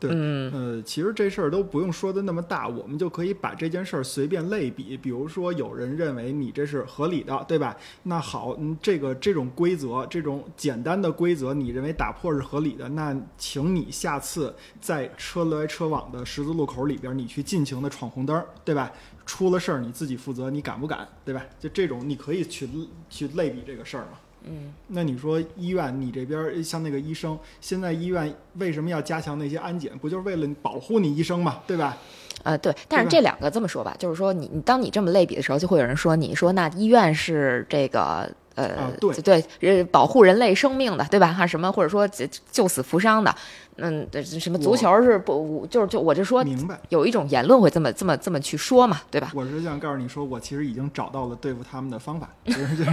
[0.00, 4.96] 对嗯呃，其实这事儿都不用说的那么大，我们就可以把这件事儿随便类比。
[4.96, 7.76] 比如说，有人认为你这是合理的，对吧？
[8.04, 18.92] 那好，嗯，这个这种规则，这种简单的规则，你认为打破是合理的，那请你下次在车来车往的十字路口里边，你去尽情的闯红灯，对吧？
[19.26, 21.44] 出了事儿你自己负责，你敢不敢，对吧？
[21.58, 22.68] 就这种你可以去
[23.10, 24.12] 去类比这个事儿嘛。
[24.44, 29.96] 嗯那你说医院，你这边像那个医生，现在医院为什么要加强那些安检？
[29.98, 31.96] 不就是为了保护你医生嘛，对吧？
[32.44, 41.32] 呃对，但是这两个这么说吧，就是说你你当你这么类比的时候，就会有人说你说那医院是这个呃，啊对对，呃，保护人类生命的，对吧？
[41.32, 43.34] 哈，什么或者说救救死扶伤的，
[43.76, 44.06] 嗯，
[44.40, 46.78] 什么足球是不，就是就我就说明白。
[46.90, 49.32] 有一种言论会这么这么这么去说嘛，对吧？
[49.34, 52.90] 我是想告诉你说，我其实已经找到了对付他们的方法，就是就是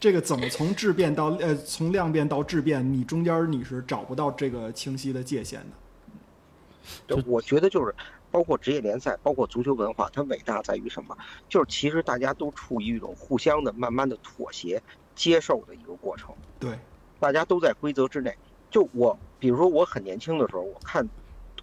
[0.00, 7.16] 这个怎么从质变到呃从量变到质变，你中间你是找不到这个清晰的界限的。
[7.16, 7.94] 就我觉得就是
[8.30, 11.16] 包括职业联赛，包括足球文化，它伟大在于什么？
[11.48, 14.82] 就是其实大家都处于一种互相的、慢慢的妥协、
[15.14, 16.34] 接受的一个过程。
[16.60, 16.78] 对，
[17.18, 18.34] 大家都在规则之内。
[18.70, 21.06] 就我，比如说我很年轻的时候，我看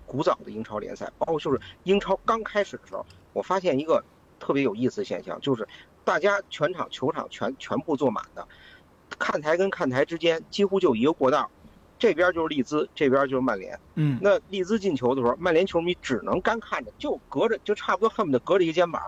[0.06, 4.04] 古早的英超联赛，包括就是英超刚开始的时候，我发现一个
[4.40, 5.68] 特别有意思的现象，就是
[6.06, 8.48] 大家全场球场全全部坐满的，
[9.20, 11.50] 看台跟看台之间几乎就一个过道，
[11.98, 13.78] 这边就是利兹，这边就是曼联。
[13.96, 19.02] 嗯，那利兹进球的时候，曼联球迷只能干看着，就隔着，就差不多恨不得隔着一个肩膀，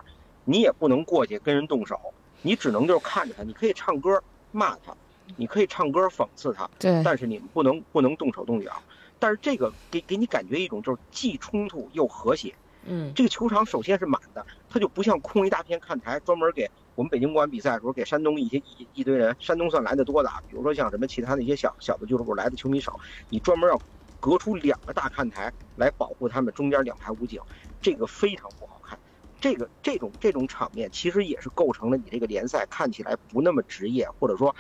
[0.44, 2.00] 你也不能过去跟人动手，
[2.42, 4.22] 你只能就是看着他，你可以唱歌
[4.52, 4.96] 骂他，
[5.36, 8.72] 你可以唱歌讽刺他，对，但是你们不能不能动手动脚。
[9.20, 12.54] 但是这个给给你感觉一种就是既冲突又和谐。
[12.90, 23.80] 嗯这个球场首先是满的，它就不像空一大片看台，专门给我们北京国安比赛的时候给山东一些一一堆人，山东算来的多的啊，比如说像什么其他那些小小的俱乐部来的球迷少，你专门要
[24.20, 27.40] 隔出两个大看台来保护他们中间两排武警，
[27.80, 28.98] 这个非常不好看。
[29.40, 34.56] 这个这种这种场面其实也是构成了你这个联赛看起来不那么职业，或者说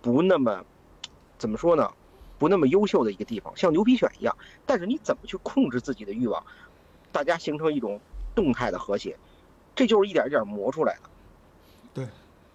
[0.00, 0.64] 不那么
[1.36, 1.92] 怎么说呢，
[2.38, 4.34] 不那么优秀的一个地方，像牛皮癣一样。
[4.64, 6.42] 但是你怎么去控制自己的欲望，
[7.12, 8.00] 大家形成一种
[8.34, 9.18] 动态的和谐，
[9.74, 11.11] 这就是一点一点磨出来的。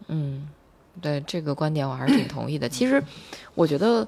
[0.07, 0.47] 嗯，
[1.01, 2.67] 对这个观点我还是挺同意的。
[2.69, 3.03] 其实
[3.55, 4.07] 我觉得。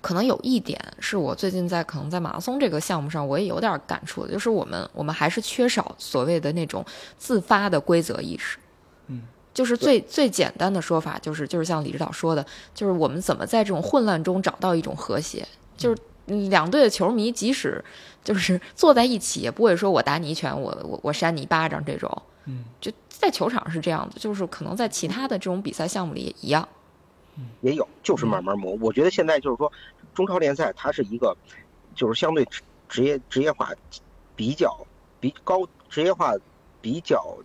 [0.00, 6.84] 可能有一点是我最近在可能在马拉松这个项目上，我也有点感触的，就是我们我们还是缺少所谓的那种
[7.16, 8.58] 自发的规则意识。
[9.06, 9.22] 嗯，
[9.54, 15.46] 就是最最简单的说法，就是就是像李指导说的，就是我们怎么在这种混乱中找到一种和谐。
[15.76, 17.80] 就是嗯两队的球迷，即使
[18.24, 22.10] 就是坐在一起，也不会说我打你一拳，我我我扇你一巴掌这种。
[22.46, 22.90] 嗯，就
[23.22, 26.68] 在球场是这样的，就是可能在其他的这种比赛项目里也一样。
[27.60, 28.76] 也有，就是慢慢磨。
[28.80, 29.70] 我觉得现在就是说，
[30.12, 31.36] 中超联赛它是一个，
[31.94, 32.44] 就是相对
[32.88, 33.70] 职业职业化
[34.34, 34.76] 比较
[35.20, 36.34] 比高职业化
[36.80, 37.38] 比较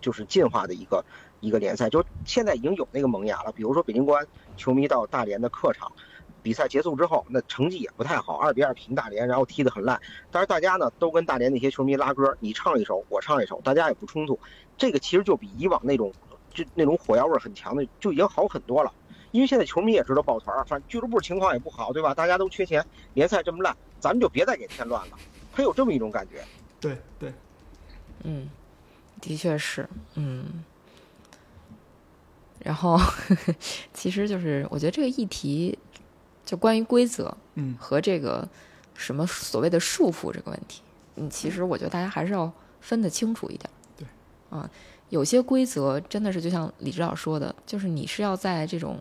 [0.00, 1.04] 就是进化的一个
[1.40, 1.90] 一个联赛。
[1.90, 4.24] 就现在已经有那个萌芽了，比如说北京国安
[4.56, 5.90] 球迷到大连的客场，
[6.42, 10.00] 比赛结束之后，那成绩也不太好，二比二平大连，然后踢得很烂。
[10.30, 14.38] 但是大家呢都跟大连那些球迷拉歌，你唱一首，我唱一首，大家也不冲突。
[14.76, 16.12] 这个其实就比以往那种
[16.52, 18.92] 就那种火药味儿很强的就已经好很多了。
[19.30, 22.12] 因为现在球迷也知道抱团儿，反正俱乐部情况也不好，对吧？
[22.12, 22.84] 大家都缺钱，
[23.14, 25.16] 联赛这么烂，咱们就别再给添乱了。
[25.52, 26.42] 他有这么一种感觉。
[26.80, 27.32] 对对，
[28.24, 28.50] 嗯，
[29.20, 30.64] 的确是，嗯。
[32.62, 32.98] 然后，
[33.94, 35.78] 其实就是我觉得这个议题，
[36.50, 38.48] 就关于规则嗯和这个
[38.92, 40.82] 什么所谓的束缚这个问题，
[41.14, 43.70] 嗯，其实我觉得大家还是要分得清楚一点。
[43.96, 44.04] 对，
[44.50, 44.68] 啊，
[45.10, 49.00] 有些规则真的是就像李指导说的，就是你是要在这种，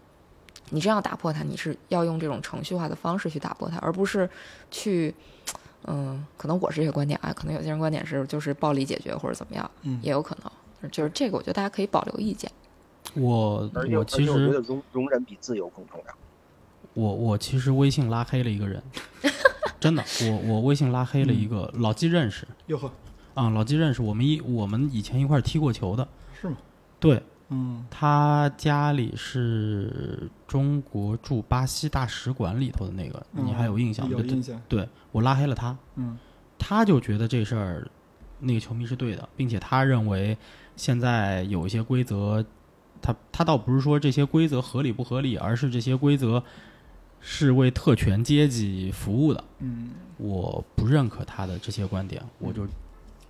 [0.70, 4.30] 你真要打破它，你是要用这种程序化的方式去打破它，而不是
[4.70, 5.12] 去，
[5.88, 12.52] 嗯，可能我是这个观点啊，可能有些人观点是就是暴力解决或者怎么样，嗯也有可能，就是这个，我觉得大家可以保留意见。
[13.16, 16.14] 我而且我其实我觉得容容忍比自由更重要。
[16.94, 18.82] 我我其实微信拉黑了一个人，
[19.80, 22.92] 真的，我我微信拉黑了一个老纪认识哟呵，
[23.34, 26.08] 啊，老纪认识，我们一我们以前一块踢过球的，
[26.40, 26.58] 是吗？
[27.00, 27.22] 对
[27.52, 34.18] 嗯他家里是中国驻巴西大使馆里头的那个，你还有印象吗？
[34.18, 34.62] 有印象。
[34.68, 36.18] 对我拉黑了他，嗯
[36.58, 37.88] 他就觉得这事儿
[38.40, 40.38] 那个球迷是对的，并且他认为
[40.76, 42.46] 现在有一些规则，
[43.02, 46.44] 他他倒不是说这些规则合理不合理，而是这些规则
[47.22, 49.43] 是为特权阶级服务的。
[49.59, 52.67] 嗯我不认可他的这些观点，我就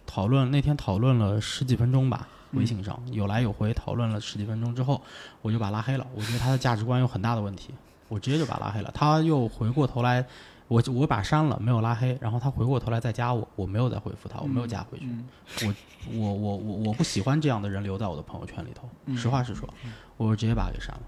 [0.07, 4.99] 讨论那天讨论了十几分钟吧，微信上有来有回讨论了十几分钟之后，
[5.43, 6.07] 我就把他拉黑了。
[6.15, 7.73] 我觉得他的价值观有很大的问题，
[8.07, 8.91] 我直接就把他拉黑了。
[8.91, 10.25] 他又回过头来，
[10.67, 15.05] 我我把他删了，没有拉黑，然后他回过头来再加我，我没有再回复他，我没有加回去。
[15.05, 15.29] 嗯
[15.61, 15.73] 我
[16.11, 19.71] 我我我我不喜欢这样的人留在我的朋友圈里头，嗯实话实说，
[20.17, 21.01] 我就直接把他给删了。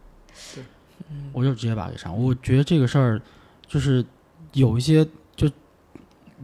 [0.53, 0.63] 对，
[1.33, 2.17] 我就直接把他给删了。
[2.17, 3.21] 我觉得这个事儿
[3.67, 4.05] 就是
[4.53, 5.49] 有一些，就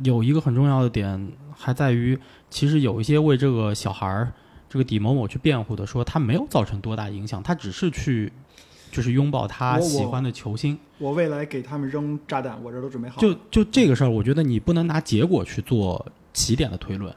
[0.04, 2.18] 有一个很重要的点，还在于
[2.50, 4.32] 其实有一些为这个小孩儿
[4.70, 8.32] 这个李某某去辩护的，说他没有造成多大影响，他只是去
[8.92, 10.78] 就是拥抱他喜欢的球星。
[10.98, 13.22] 我未来给他们扔炸弹，我这都准备好了。
[13.22, 17.14] 就就这个事儿，我觉得你不能拿结果去做起点的推论。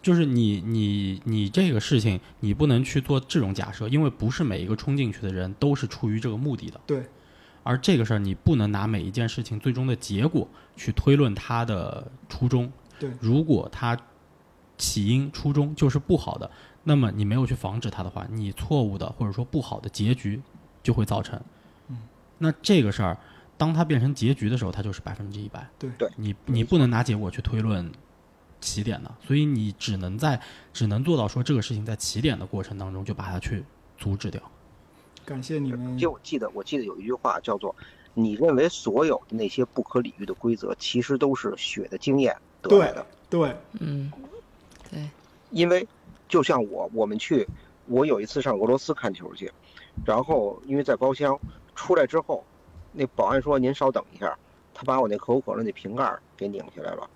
[0.00, 6.80] 对，就是你你你这个事情，你不能去做这种假设，因为不是每一个冲进去的人都是出于这个目的的。
[6.86, 7.04] 对。
[7.64, 12.72] 而这个事儿，你不能拿每一件事情最终的结果去推论它的初衷。
[12.98, 13.10] 对。
[13.20, 13.98] 如果它
[14.78, 16.50] 起因初衷就是不好的，
[16.84, 20.40] 那么你没有去防止它的话，你错误的或者说不好的结局
[20.82, 21.38] 就会造成。
[21.88, 21.98] 嗯。
[22.38, 23.18] 那这个事儿，
[23.58, 25.68] 当它变成结局的时候，它就是百分之一百。
[25.78, 26.08] 对对。
[26.16, 27.92] 你你不能拿结果去推论。
[28.60, 30.40] 起点的，所以你只能在
[30.72, 33.64] 只能做到说这个事情在起点的过程当中就把它去
[33.96, 34.40] 阻止掉。
[35.24, 35.96] 感谢你们。
[35.98, 37.74] 就我记得，我记得有一句话叫做
[38.14, 44.10] ：“你认为所有的那些不可理喻的规则，其实都是血的经验得来的。”对，嗯，
[44.90, 45.08] 对。
[45.50, 45.86] 因为
[46.28, 47.46] 就像我，我们去，
[47.86, 49.52] 我有一次上俄罗斯看球去，
[50.04, 51.38] 然后因为在包厢
[51.74, 52.44] 出来之后，
[52.92, 54.36] 那保安说：“您稍等一下。”
[54.74, 57.10] 他把我那可口可乐那瓶盖给拧下来了。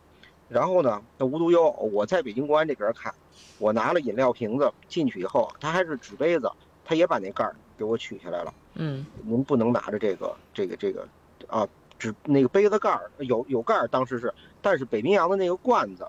[0.53, 1.01] 然后呢？
[1.17, 3.13] 那无独有偶，我在北京国安这边看，
[3.59, 6.51] 我拿了饮料瓶子进去以后，他还是纸杯子，
[6.85, 8.53] 他也把那盖儿给我取下来了。
[8.75, 11.09] 嗯，您不能拿着这个这个这个
[11.47, 11.67] 啊，
[11.99, 14.31] 纸那个杯子盖儿有有盖儿，当时是，
[14.61, 16.07] 但是北冰洋的那个罐子，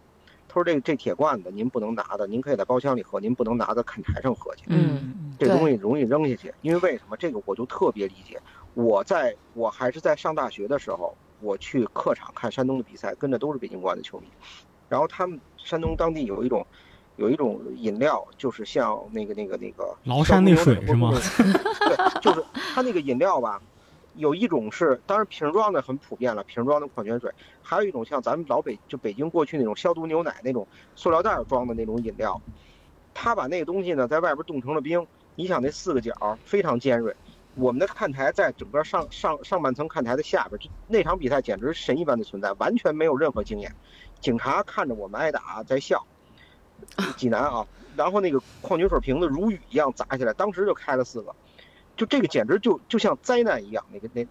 [0.50, 4.66] 他说这这铁罐子您不能拿的，您可以在包厢里喝，您不能拿在看台上喝去。
[4.68, 7.16] 嗯，这东西容易扔下去，因为为什么？
[7.16, 8.42] 这个我就特别理解。
[8.74, 11.16] 我在我还是在上大学的时候。
[11.44, 14.28] 我去客场看山东的比赛，跟着都是北京国安的球迷。
[14.90, 16.66] 然后他们山东当地有一种，
[17.18, 21.12] 有一种饮料，就是像那个那个那个崂山那水是吗？
[21.12, 23.62] 对，就是它那个饮料吧，
[24.16, 27.30] 有一种是，当然瓶装的很普遍了，瓶装的矿泉水，
[27.62, 30.66] 还有一种像咱们老北就北京过去那种消毒牛奶那种
[30.96, 32.40] 塑料袋装的那种饮料，
[33.14, 37.16] 他把那个东西呢在外边冻成了冰，你想那四个角非常尖锐。
[37.56, 43.76] 我们的看台在整个上上上半层看台的下边，那场比赛简直神一般的存在，完全没有任何经验。
[44.20, 46.04] 警察看着我们挨打在笑，
[47.16, 51.36] 济南啊，然后那个矿泉水瓶子如雨一样砸下来，当时就开了四个，
[51.96, 54.26] 就这个简直就就像灾难一样，那个那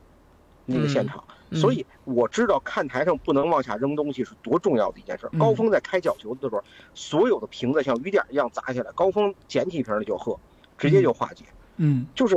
[0.67, 1.23] 那个现场。
[1.55, 5.29] 所以我知道看台上不能往下扔东西是多重要的一件事。
[5.39, 6.65] 高峰在开角球的时候，
[6.95, 10.37] 所有的瓶子像雨点一样砸下来，高峰捡起一瓶就喝，
[10.77, 11.45] 直接就化解。
[11.77, 12.37] 嗯，就是。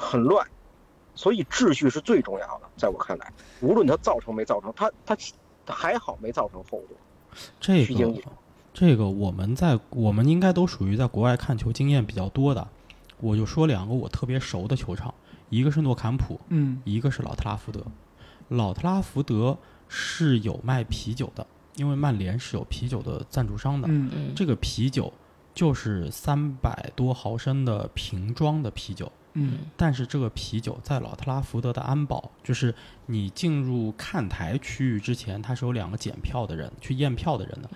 [0.00, 0.46] 很乱，
[1.16, 2.68] 所以秩序是最重要的。
[2.76, 5.16] 在我看来，无论它造成没造成，它它
[5.74, 6.88] 还好没造成后果。
[7.60, 8.22] 这个
[8.72, 12.68] 这个，我们在我们应该都属于在国外看球经验比较多的。
[13.20, 15.12] 我就说两个我特别熟的球场，
[15.50, 17.84] 一个是诺坎普，嗯，一个是老特拉福德。
[18.46, 21.44] 老特拉福德是有卖啤酒的，
[21.74, 23.88] 因为曼联是有啤酒的赞助商的。
[23.90, 25.12] 嗯嗯，这个啤酒
[25.52, 29.10] 就是三百多毫升的瓶装的啤酒。
[29.34, 32.74] 嗯，但是这个啤酒在老特拉福德的安保，就是
[33.06, 37.68] 你进入看台区域之前，它是有两个检票的人去验票的人的，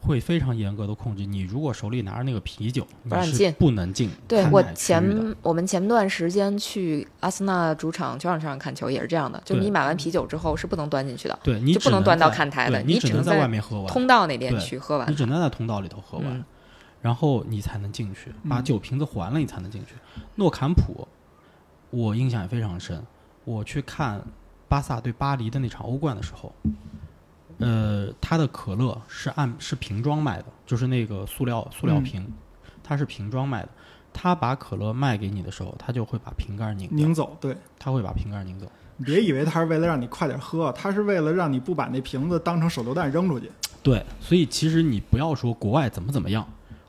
[0.00, 1.26] 会非常严格的控制。
[1.26, 4.08] 你如果手里拿着那个啤酒，不让进，不能进。
[4.28, 5.02] 对我前
[5.42, 16.44] 我们前段时间去阿森纳主场球场上看球也是这样的，就你买完啤酒之后是不能端进去的，对你就不能端到看台的，你只能在外面喝完，通道那边去喝完，你只能在通道里头喝完。
[17.00, 19.94] 然后你才能进去，把酒瓶子还了，你才能进去。
[20.34, 21.06] 诺坎普，
[21.90, 23.02] 我印象也非常深。
[23.44, 24.20] 我去看
[24.68, 26.52] 巴萨对巴黎的那场欧冠的时候，
[27.58, 32.26] 呃，他的可乐是按是瓶装卖的，就是那个塑料塑料瓶，
[32.82, 33.68] 它是瓶装卖的。
[34.12, 38.66] 他把可乐卖给你的时候，他就会把瓶盖拧拧走，对，他会把瓶盖拧走。
[38.96, 43.48] 你别以为他是为了让你快点喝，他是为了让你不把那瓶子当成手榴弹扔出去。
[43.80, 46.44] 对，所以其实你不要说国外怎么怎么样。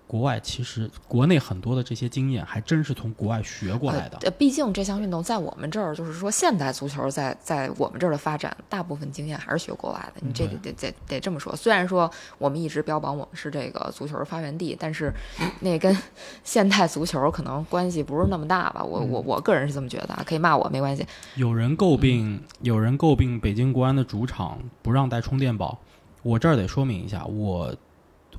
[0.10, 4.18] 国外其实国内很多的这些经验还真是从国外学过来的。
[4.24, 10.22] 呃，毕竟这项运动在我们这儿，就是说现代足球在在我们这儿的发展，大部分经验还是学国外的。
[10.26, 11.56] 你这得得得得这么说。
[11.56, 15.14] 虽然说我们一直标榜我们是这个足球发源地，但是
[15.60, 15.96] 那跟
[16.44, 18.84] 现代足球可能关系不是那么大吧？
[18.84, 21.06] 我我我个人是这么觉得，可以骂我没关系。
[21.36, 25.78] 有人诟病，有人诟病北京国安的主场不让带充电宝。
[26.24, 27.76] 我这儿得说明一下，我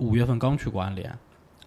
[0.00, 1.16] 五月份刚去过安联。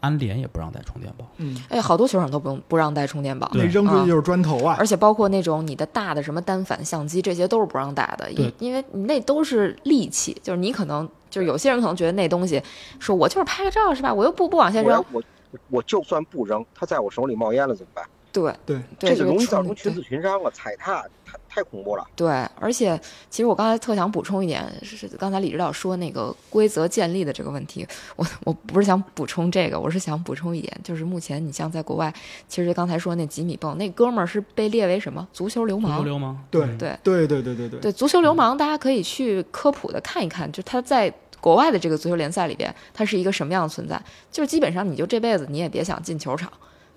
[0.04, 4.76] 安联也不让带充电宝，嗯，哎，好多球场都不用不让带充电宝，那扔出去就是砖头啊！
[4.78, 12.62] 而且包括那种你的大的什么单反相机，这些都是不让带的，因因为你那都是利器，就是你可能就是有些人可能觉得那东西，
[13.00, 14.14] 说我就是拍个照是吧？
[14.14, 15.24] 我又不不往下扔，我
[15.70, 18.06] 我就算不扔，它在我手里冒烟了怎么办？
[18.34, 21.06] 对对，这个容易造成群死群伤了，踩踏
[21.54, 22.06] 太太恐怖了。
[22.16, 22.28] 对，
[22.60, 23.00] 而且
[23.30, 32.14] 其实我刚才特想补充一点，是刚才李指导说那个规则建立的这个问题，我我不是想补充这个，我是想补充一点，就是目前你像在国外，
[32.48, 35.92] 其实刚才说那吉米蹦那哥们儿是被列为什么足球流氓？
[35.92, 36.44] 足球流氓？
[36.50, 41.14] 对对对对对对对对足球流氓，大家可以去科普的看一看，就他在。
[41.44, 44.02] 国外的这个足球联赛里边，它是一个什么样的存在？
[44.32, 46.50] 就是基本上你就这辈子你也别想进球场，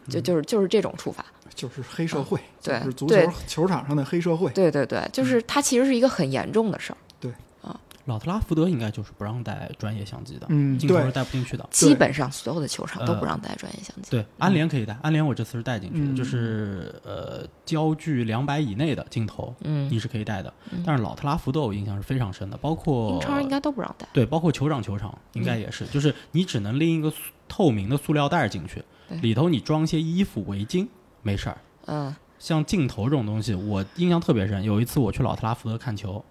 [0.08, 1.26] 就就是就是这种处罚。
[1.56, 3.16] 就是黑社会，对就是足球
[3.48, 4.52] 球场上的黑社会。
[4.52, 6.96] 对对对，就是它其实是一个很严重的事儿。
[7.18, 7.32] 对
[7.62, 11.66] 啊老特拉福德应该就是不让带专业相机的，嗯镜头是带不进去的。
[11.72, 14.10] 基本上所有的球场都不让带专业相机。
[14.10, 20.52] 对，安联可以带，安联我这次是带进去的，嗯就是呃焦距两百以内的镜头，嗯，你是可以带的。
[20.84, 24.06] 但是老特拉福德我印象是非常深的，包括英超应该都不让带。
[24.12, 27.12] 对，包括酋长球场应该也是，就是你只能拎一个
[27.48, 30.86] 透明的塑料袋进去对，里头你装些衣服、围巾
[31.26, 31.58] 没事儿。
[31.86, 34.62] 嗯像镜头这种东西，我印象特别深。
[34.62, 36.22] 有一次我去老特拉福德看球，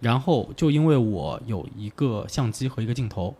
[0.00, 3.34] 然后就因为我有一个相机和一个镜头，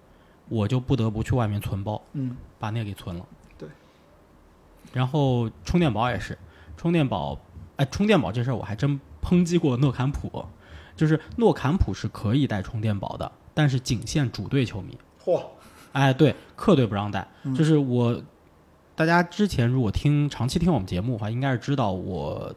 [0.48, 3.24] 我就不得不去外面存包，嗯，把那个给存了。
[3.56, 3.68] 对。
[4.92, 6.36] 然后充电宝也是，
[6.76, 7.38] 充电宝，
[7.76, 10.44] 哎，充电宝这事儿我还真抨击过诺坎普，
[10.96, 14.98] 就是诺坎普是可以带充电宝的，但是仅限主队球迷。
[15.24, 15.40] 嚯，
[15.92, 18.20] 哎，对，客队不让带，嗯就是我，
[19.00, 22.54] 大家之前如果听长期听我们节目的话，应该是知道我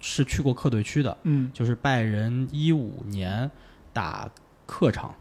[0.00, 1.50] 是去过客队区的，嗯。
[1.52, 3.50] 就是拜仁一五年
[3.92, 4.26] 打
[4.64, 5.14] 客场，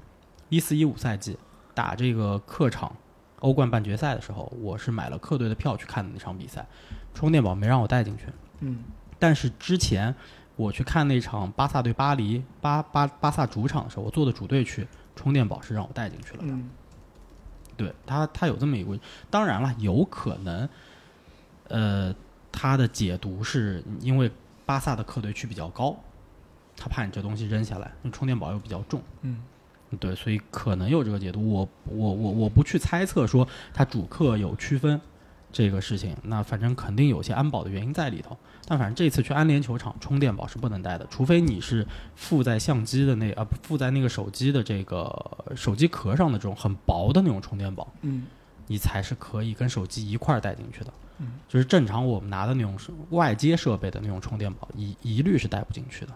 [0.47, 1.37] 一四一五赛季
[1.73, 2.95] 打这个客场
[3.39, 6.65] 欧冠半决赛的时候，我是买了客队的票去看的那场比赛，
[7.13, 8.27] 充电宝没让我带进去，
[8.61, 8.79] 嗯。
[9.19, 10.15] 但是之前
[10.55, 16.53] 我去看那场巴萨对巴黎巴巴巴萨主场的时候，我坐的主队区，充电宝是让我带进去了的。
[16.53, 16.69] 嗯
[17.81, 18.99] 对他，他有这么一个。
[19.29, 20.69] 当然了，有可能，
[21.67, 22.13] 呃，
[22.51, 24.29] 他的解读是因为
[24.65, 25.95] 巴萨的客队区比较高，
[26.77, 29.41] 他怕你这东西扔下来，那充电宝又比较重，嗯
[29.99, 31.51] 对，所以可能有这个解读。
[31.51, 35.01] 我我我我不去猜测说他主客有区分
[35.51, 38.37] 这个事情，那反正肯定有些安保的原因在里头。
[38.67, 41.85] 但反正这次去安联球场，充电宝是不能带的，除非你是
[42.15, 45.13] 附在相机的那啊，不附在那个手机的这个
[45.55, 48.25] 手机壳上的这种很薄的那种充电宝，嗯
[48.67, 50.93] 你才是可以跟手机一块儿带进去的。
[51.17, 56.13] 嗯，就是正常我们拿的那种是外接设备的那种充电宝，一一律是带不进去的。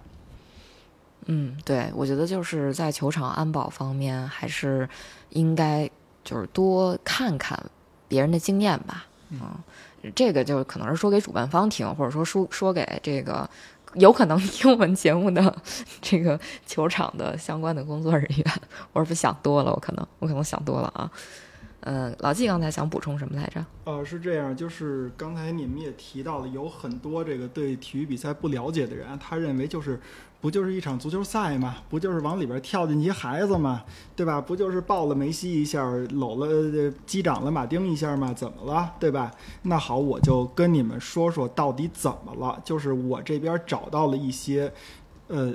[1.25, 4.87] 嗯，对，我觉得就是在球场安保方面，还是
[5.31, 5.89] 应该
[6.23, 7.59] 就是多看看
[8.07, 9.05] 别人的经验吧。
[9.29, 9.39] 嗯，
[10.13, 13.49] 这个就可能是说给主办方听，或者说说说给这个
[13.95, 15.55] 有可能听我们节目的
[16.01, 18.45] 这个球场的相关的工作人员。
[18.93, 19.71] 我是不是想多了？
[19.71, 21.11] 我可能我可能想多了啊。
[21.87, 23.63] 嗯，老纪刚才想补充什么来着？
[23.83, 30.01] 呃，是这样，就是刚才你们也提到了，有很多这个对体育比赛不了解的人，他认为就是
[30.45, 33.83] 不就是一场足球赛嘛，不就是往里边跳进去孩子嘛，
[34.15, 34.39] 对吧？
[34.39, 39.31] 不就是抱了梅西一下，搂了呃击掌了马丁一下嘛，怎么了，对吧？
[39.63, 42.61] 那好，我就跟你们说说到底怎么了。
[42.63, 44.71] 就是我这边找到了一些，
[45.29, 45.51] 呃，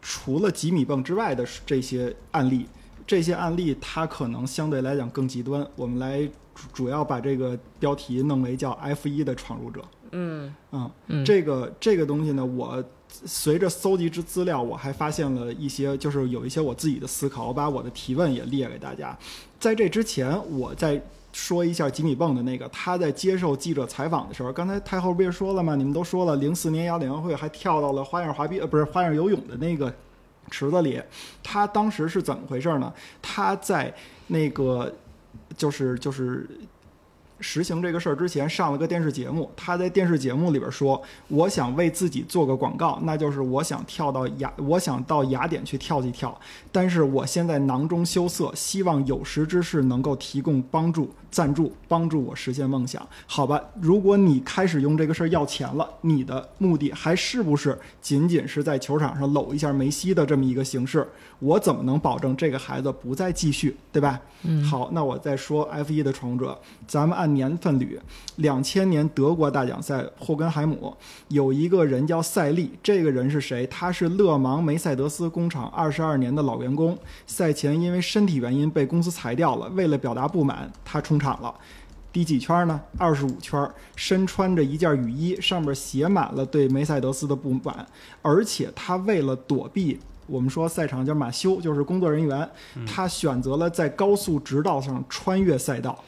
[0.00, 2.66] 除了几米泵之外的这些案例。
[3.06, 6.24] 这些案例它可能相对来讲更极端，我们来
[6.54, 9.84] 主主要把这个标题弄为叫 F 一的闯入者。
[10.12, 12.82] 嗯嗯，嗯，这个这个东西呢，我
[13.24, 19.16] 随着搜集之资料，我还发现了一些，就是有一些我自己的思考，我把我的提问也列给大家。
[19.60, 21.00] 在这之前，我再
[21.32, 25.74] 说一下吉米泵的那个，他在接受记者采访的时候，刚才太后不也说了吗？
[25.76, 29.92] 你们都说了，零四年亚联会还跳到了花样滑冰，呃，不是花样游泳的那个
[30.50, 31.00] 池子里，
[31.42, 32.92] 他当时是怎么回事呢？
[33.22, 33.94] 他在
[34.26, 34.92] 那个
[35.56, 36.48] 就是就是
[37.42, 46.38] 实行这个事儿之前上了个电视节目，他在电视节目里边说：“我想为自己做个广告，那就是我想跳到雅，我想到雅典去跳一跳，
[46.70, 53.06] 但是我现在囊中羞涩，希望有识之士能够提供帮助、赞助，帮助我实现梦想。
[53.26, 61.06] 好吧，如果你开始用这个事儿要钱了，你的目的还是不是仅仅是在球场上搂一下梅西的这么一个形式？
[61.40, 64.20] 我怎么能保证这个孩子不再继续，对吧？
[64.44, 67.98] 嗯好，那我再说 F 一的闯入者，咱们按年份捋，
[68.36, 70.96] 两千年德国大奖赛霍根海姆
[71.28, 73.66] 有一个人叫塞利，这个人是谁？
[73.66, 81.54] 他是勒芒梅赛德斯工厂二十二年的老员工，赛前因为身体原因被公司裁掉了，为了表达不满，他冲场了。
[82.12, 82.78] 第几圈呢？
[82.98, 83.66] 二十五圈，
[83.96, 87.86] 身穿着一件雨衣，上面写满了对梅赛德斯的不满，
[88.20, 92.48] 而且他为了躲避我们说赛场叫马修，就是工作人员，
[92.86, 95.98] 他选择了在高速直道上穿越赛道，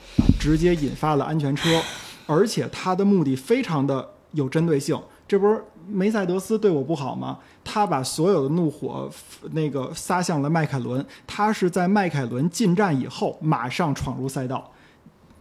[0.40, 1.68] 直接引发了安全车，
[2.26, 4.98] 而且他的目的非常的有针对性。
[5.26, 7.38] 这不是梅赛德斯对我不好吗？
[7.64, 9.10] 他把所有的怒火
[9.52, 14.70] 那个撒向了迈凯伦，他是在迈凯伦进站以后马上闯入赛道，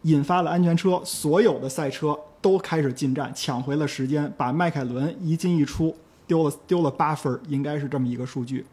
[0.04, 5.94] 引发了安全车，所有的赛车都开始进站，抢回了时间，把迈凯伦一进一出
[6.28, 8.66] 丢了丢了八分儿，应该是这么一个数据。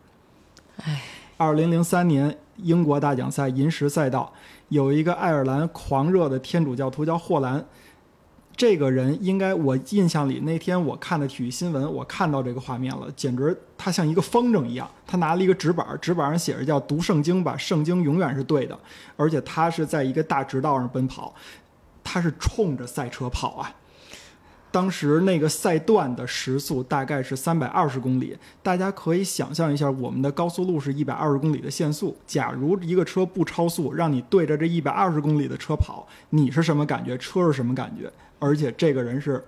[1.37, 4.33] 二零零三年英国大奖赛银石赛道，
[4.69, 7.65] 有一个爱尔兰狂热的天主教徒叫霍兰。
[8.57, 14.91] 这个人应该我印象里那天我看的体育新闻，我看到这个画面了，简直他像一个风筝一样。
[15.07, 18.79] 他拿了一个纸板，纸板上写着叫“读圣经吧，圣经永远是对的”，
[19.17, 21.35] 而且他是在一个大直道上奔跑，
[22.05, 23.75] 他是冲着赛车跑啊。
[24.73, 32.17] 当时那个赛段的时速大概是三百二十公里，大家可以想象一下，我们的高速路是一百二十公里的限速。
[32.27, 37.19] 假如一个车不超速，让你对着这一百二十公里的车跑，你是什么感觉？
[37.19, 38.11] 车是什么感觉？
[38.39, 39.45] 而且这个人是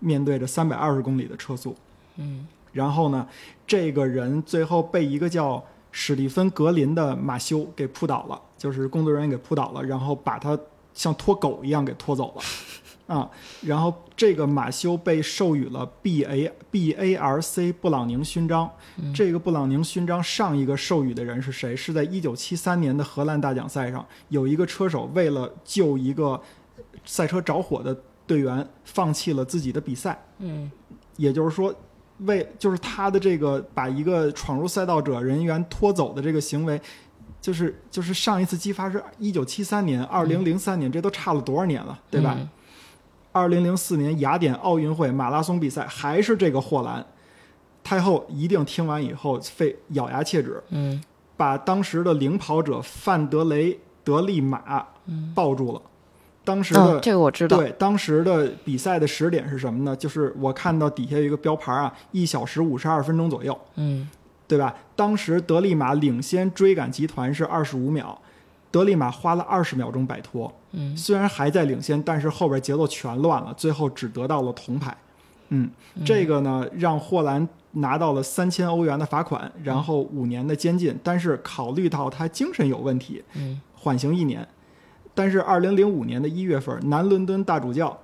[0.00, 1.76] 面对着三百二十公里的车速，
[2.16, 3.28] 嗯，然后呢，
[3.66, 10.58] 这个人最后被一个叫史蒂芬·格林的马修给扑倒了，就是工作人员给扑倒了，然后把他
[10.94, 12.42] 像拖狗一样给拖走了。
[13.06, 13.28] 啊，
[13.62, 18.70] 然后这个马修被授予了 B A B A R C 布朗宁勋章。
[19.14, 21.74] 这个布朗宁勋章上一个授予的人是谁？
[21.76, 26.40] 是在一九七三年的荷兰大奖赛上，有一个车手为了救一个
[27.04, 27.94] 赛车着火的
[28.26, 30.18] 队员，放弃了自己的比赛。
[30.38, 30.70] 嗯，
[31.16, 31.74] 也就是说，
[32.18, 36.80] 为就是他的这个把一个闯入赛道者人员拖走的这个行为。
[37.40, 42.36] 就是就是上一次激发是一九七三年，二零零三年，这都差了多少年了，对吧？
[42.38, 42.48] 嗯
[43.32, 47.04] 二零零四年雅典奥运会马拉松比赛还是这个霍兰，
[47.82, 51.02] 太后一定听完以后非咬牙切齿，嗯
[51.36, 54.86] 把当时的领跑者范德雷德利马
[55.34, 55.82] 抱住了。
[56.44, 57.56] 当时的、哦，这个我知道。
[57.56, 59.96] 对当时的比赛的时点是什么呢？
[59.96, 64.08] 就是我看到底下有一个标牌啊，一小时五十二分钟左右，嗯
[64.46, 64.74] 对吧？
[64.94, 68.20] 当时德利马领先追赶集团是二十五秒，
[68.72, 70.52] 德利马花了二十秒钟摆脱。
[70.72, 74.96] 嗯虽然还在领先，但是后边节奏全乱了，最后只得到了铜牌。
[75.50, 75.70] 嗯，
[76.04, 80.98] 这个呢让霍兰拿到了三千欧元的罚款，然后五年的监禁。
[81.04, 84.48] 但是考虑到他精神有问题，嗯缓刑一年。
[85.14, 87.98] 但是二零零五年的一月份，南伦敦大主教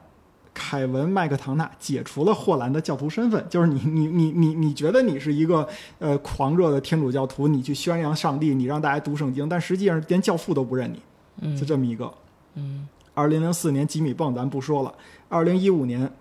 [0.60, 5.66] 凯文麦克唐纳解除了霍兰的教徒身份，就是你你你你你觉得你是一个
[6.00, 11.00] 呃狂热的天主教徒，你去宣扬上帝，你让大家读圣经，但实际上连教父都不认你，
[11.42, 12.12] 嗯就这么一个。
[12.54, 14.92] 嗯二零零四年吉米泵咱不说了，
[15.28, 16.12] 二零一五年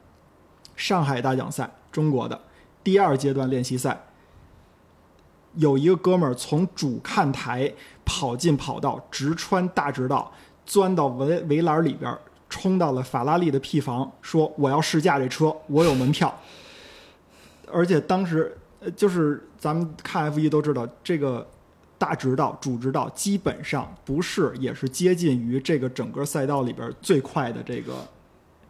[0.75, 2.39] 上海大奖赛中国的
[2.83, 3.99] 第二阶段练习赛，
[5.55, 7.73] 有一个哥们儿从主看台
[8.05, 10.31] 跑进跑道，直穿大直道，
[10.65, 12.19] 钻到围围栏里边儿，
[12.57, 16.35] 冲到了法拉利的 P 房，说我要试驾这车，我有门票。
[17.71, 21.47] 而且当时呃就是咱们看 F 一都知道，这个
[21.97, 27.93] 大直道、主直道基本上不是，也是接近于这个整个赛道里边最快的这个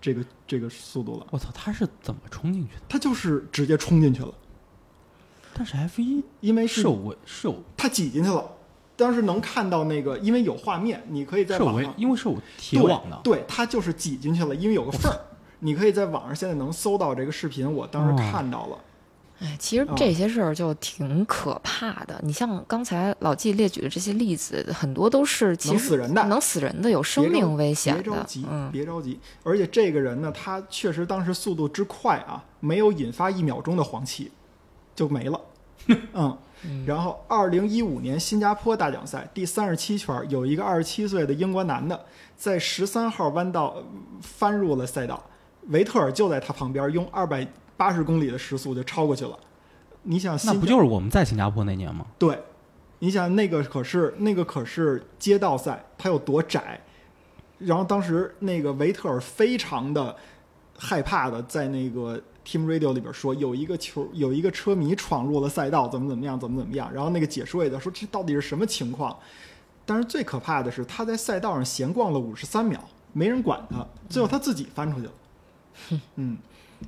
[0.02, 1.28] 这个这个速度了。
[1.32, 2.82] 我操，他是怎么冲进去的？
[2.90, 4.34] 他就是直接冲进去了，
[5.54, 8.44] 但是 F 一因为是是有是有他挤进去了。
[8.98, 13.18] 当时能看到那个，因为有画面，你可以在网上，因为是有铁网的。
[13.24, 15.18] 对，对，他就是挤进去了，因为有个缝儿。
[15.60, 18.78] 你可以在网上现在能搜到这个视频，我当时哦看到了。
[19.40, 22.20] 哎，其实哦这些事儿就挺可怕的。
[22.24, 29.20] 你像刚才老纪列举的这些例子，很多都是其实能死人的能死人的，有生命危险的别着急。，嗯别着急。
[29.44, 34.32] 而且这个人呢，他确实当时速度之快啊，没有引发一秒钟的黄气，
[34.96, 35.40] 就没了。
[36.14, 36.38] 嗯，
[36.86, 42.06] 然后二零一五年新加坡大奖赛第三十七圈，有一个二十七岁的英国男的
[42.36, 43.84] 在十三号弯道呃
[44.22, 45.24] 翻入了赛道，
[45.68, 49.38] 维特尔就在他旁边，用二百八十公里的时速就超过去了。
[50.04, 52.06] 你想，那不就是我们在新加坡那年吗？
[52.18, 52.40] 对，
[53.00, 56.80] 你想那个可是那个可是街道赛，它有多窄？
[57.58, 60.16] 然后当时那个维特尔非常的
[60.78, 66.90] 害怕的在那个 Team Radio 里边说，有一个球有一个车迷闯入了赛道，怎么怎么样，怎么怎么样。
[66.94, 69.18] 然后那个解说也在说，这到底是什么情况？
[69.86, 72.82] 但是最可怕的是，他在赛道上闲逛了五十三秒，
[73.12, 75.12] 没人管他，最后他自己翻出去了。
[76.16, 76.38] 嗯，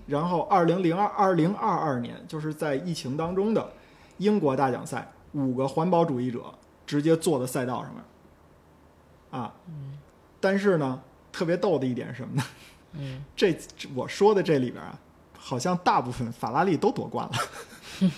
[0.08, 3.74] 然后二零零二二零二二年，就是在疫情当中的
[4.18, 6.42] 英国大奖赛，五个环保主义者
[6.86, 9.54] 直接坐在赛道上面，啊，
[10.40, 11.02] 但是呢，
[11.34, 12.44] 特别逗的一点是什么呢？
[12.94, 13.56] 嗯，这
[13.94, 15.00] 我说的这里边啊，
[15.40, 18.10] 好像大部分法拉利都夺冠了。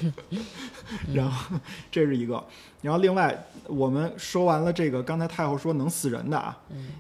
[1.14, 1.56] 然后
[1.89, 2.43] 这是一个，
[2.81, 6.56] 然后另外我们说完了这个，刚才太后说能死人的啊，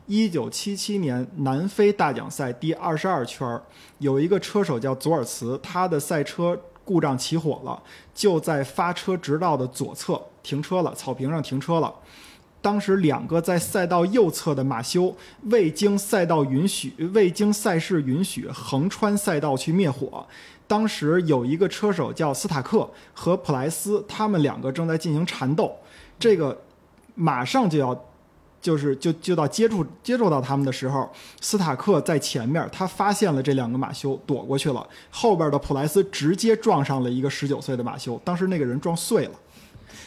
[0.07, 3.61] 一九七七年南非大奖赛第二十二圈儿，
[3.99, 7.79] 有一个车手叫佐尔茨，他的赛车故障起火了，
[8.15, 11.93] 就在发车直道的左侧停车了，草坪上停车了。
[12.61, 15.15] 当时两个在赛道右侧的马修
[15.45, 20.25] 未经赛道允许、未经赛事允许横穿赛道去灭火。
[20.67, 25.75] 当时有一个车手叫斯塔克和普莱斯，他们两个正在进行缠斗。
[26.19, 26.61] 这个
[27.15, 28.05] 马上就要。
[28.61, 31.09] 就是就就到接触接触到他们的时候，
[31.41, 34.87] 斯塔克在前面，他发现了这两个马修，躲过去了。
[35.09, 39.31] 后边的普莱斯直接撞上了一个十九岁的马修，当时那个人撞碎了。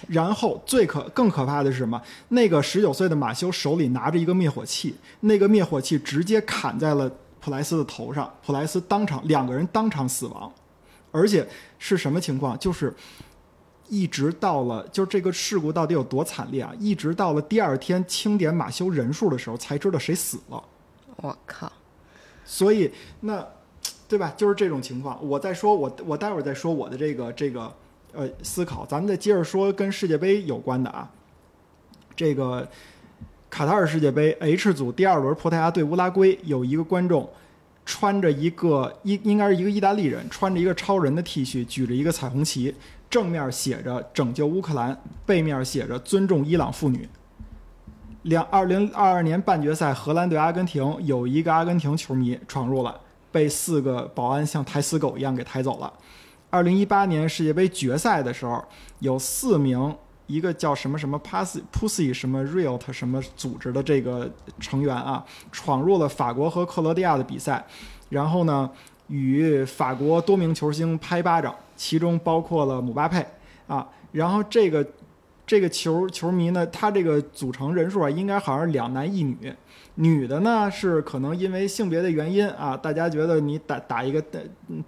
[0.09, 2.01] 然后最可更可怕的是什么？
[2.29, 10.53] 那个十九岁的马修手里拿着一个灭火器，那个灭火器直接砍在了普莱斯的头上，普莱斯当场两个人当场死亡，
[11.11, 11.47] 而且
[11.79, 12.59] 是什么情况？
[12.59, 12.95] 就是。
[13.87, 16.73] 一直到了，就是这个事故到底有多惨烈啊！
[16.81, 20.65] 一直到了第二天清点马修人数的时候，才知道谁死了。
[21.17, 21.71] 我靠！
[22.47, 22.91] 所以
[23.21, 23.47] 那，
[24.09, 24.33] 对吧？
[24.39, 25.23] 就是这种情况。
[25.23, 27.73] 我再说，我我待会儿再说我的这个这个
[28.17, 28.87] 呃思考。
[28.87, 31.11] 咱们再接着说跟世界杯有关的啊。
[32.17, 32.69] 这个
[33.51, 37.29] 卡塔尔世界杯 H 组第二轮，葡萄牙对乌拉圭，有一个观众
[37.85, 42.75] 穿着一个应应该是一个意大利人，穿着一个超人的 T 恤，举着一个彩虹旗。
[43.11, 47.09] 正面写着“拯救乌克兰”，背面写着“尊重伊朗妇女”。
[48.23, 52.99] 两二零二二年半决赛，荷兰对阿根廷，有一个阿根廷球迷闯入了，
[53.31, 55.93] 被四个保安像抬死狗一样给抬走了。
[56.55, 58.65] 二零一八年世界杯决赛的时候，
[59.01, 59.93] 有四名
[60.29, 67.67] 一个叫什么什么 Pussy Pussy 什么 Riot 什么组织的这个成员啊，闯入了法国和克罗地亚的比赛，
[68.09, 68.71] 然后呢，
[69.09, 71.53] 与法国多名球星拍巴掌。
[71.75, 73.27] 其中包括了姆巴佩
[73.67, 74.87] 啊，然后这个
[75.45, 79.53] 这个球球迷呢，他这个组成人数啊，应该好像两男一女，
[79.97, 84.23] 女的呢是可能因为性别的原因啊，大家觉得你打打一个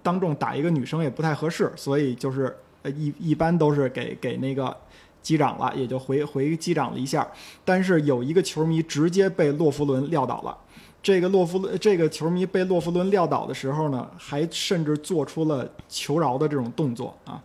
[0.03, 4.75] 当众打一个女生也不太合适，所以就是呃一一般都是给给那个
[5.21, 7.25] 击掌了，也就回回击掌了一下，
[7.63, 10.57] 但是有一个球迷直接被洛夫伦撂倒了。
[11.01, 17.41] 这个洛夫伦这个球迷被洛夫伦撂倒的时候呢，还甚至做出了求饶的这种动作啊。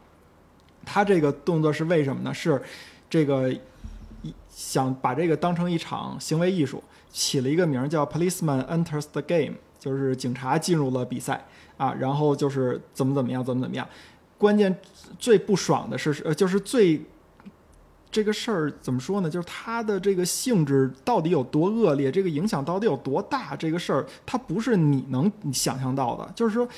[0.84, 2.34] 他这个动作是为什么呢？
[2.34, 2.60] 是
[3.08, 3.54] 这个
[4.48, 6.82] 想把这个当成一场行为艺术，
[7.12, 11.94] 起了一个名叫 “Policeman Enters the Game”，就是警察进入了比赛啊。
[11.94, 13.86] 然后就是怎么怎么样，怎么怎么样。
[14.38, 14.76] 关键
[15.18, 17.00] 最不爽的是，呃，就是最。
[18.10, 19.30] 这个事儿怎么说呢？
[19.30, 23.56] 就是它的这个性质到底有多恶劣，这个影响到底有多大？
[23.56, 26.30] 这个事儿它不是你能想象到的。
[26.36, 26.68] 就是说，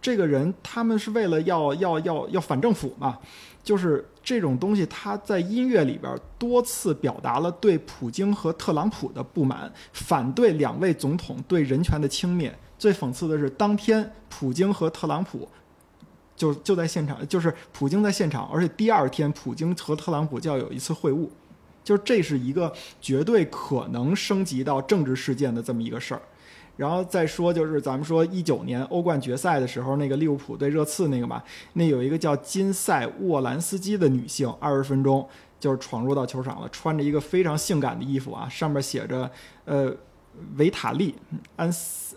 [0.00, 3.18] 这个人他们是为了要要要要反政府嘛？
[3.62, 12.50] 就是这种东西，他在音乐里边多次表达了对普京和特朗普的不满，反对两位总统对人权的轻蔑。
[12.78, 15.48] 最讽刺的是，当天普京和特朗普。
[16.36, 21.28] 就就在现场，就是普京在现场，而且第二天普京和特朗普就要有一次会晤，
[21.82, 26.22] 就是这是一个绝对可能升级到政治事件的这么一个事儿。
[26.78, 31.42] 然后再说，就是咱们说一九年欧冠决赛的时候，那个利物浦对热刺那个嘛，
[31.74, 35.28] 那有一个叫金赛沃兰斯基的女性，二十分钟
[35.60, 39.30] 就是闯入到球场了，穿着一个非常性感的衣服啊，上面写着
[39.66, 39.94] 呃
[40.56, 41.14] 维塔利
[41.56, 41.70] 安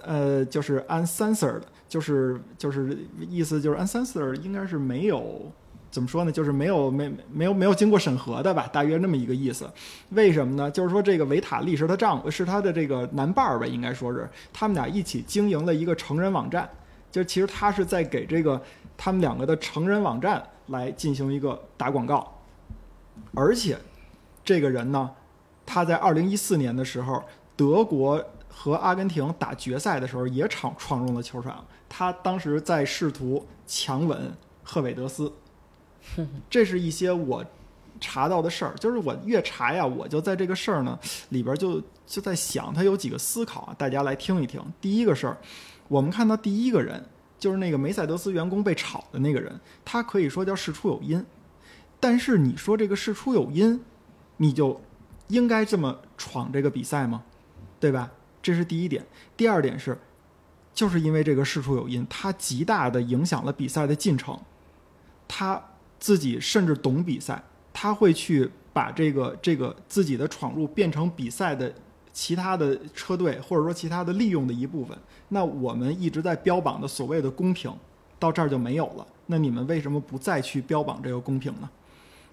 [0.04, 1.64] 呃就是安 censored。
[1.92, 5.52] 就是就是意思就是 uncensored 应该是没有
[5.92, 6.32] 怎么说呢？
[6.32, 9.70] 就是没有没没有没有经过审核的吧，大约那么一个意思。
[10.12, 10.72] 为什么呢？
[10.72, 16.68] 就是说这个维塔利是他丈夫，是他的这个男伴儿吧，应该说是他们俩一起经营了一个成人网站。
[17.12, 18.62] 就其实他是在给这个
[18.96, 22.40] 他们两个的成人网站来进行一个打广告。
[23.36, 23.78] 而且
[24.46, 25.12] 这个人呢，
[25.66, 27.22] 他在二零一四年的时候，
[27.58, 31.66] 德国和阿根廷打决赛的时候也闯闯入了球场。
[31.90, 35.30] 他当时在试图强吻赫韦德斯，
[36.50, 37.46] 这是一些我
[38.00, 38.74] 查到的事儿。
[38.76, 40.98] 就是我越查呀，我就在这个事儿呢
[41.30, 44.62] 里边就就在想，他有几个思考啊，大家来听一听。
[44.80, 45.38] 第一个事儿，
[45.88, 47.04] 我们看到第一个人
[47.40, 51.26] 就是那个梅赛德斯员工被炒的那个人，他可以说叫事出有因，
[52.00, 53.82] 但是你说这个事出有因，
[54.38, 54.82] 你就
[55.28, 57.24] 应该这么闯这个比赛吗？
[57.80, 58.12] 对吧？
[58.42, 59.06] 这是第一点。
[59.36, 59.98] 第二点是。
[60.74, 64.40] 就是因为这个事出有因，他极大的影响了比赛的进程。
[65.28, 65.62] 他
[66.02, 67.42] 自己甚至懂比赛，
[67.72, 71.74] 他会去把这个这个自己的闯入变成比赛的
[72.12, 74.98] 其他的车队或者说其他的利用的一部分。
[75.30, 77.72] 那我们一直在标榜的所谓的公平，
[78.20, 79.08] 到这儿就没有了。
[79.28, 81.70] 那你们为什么不再去标榜这个公平呢？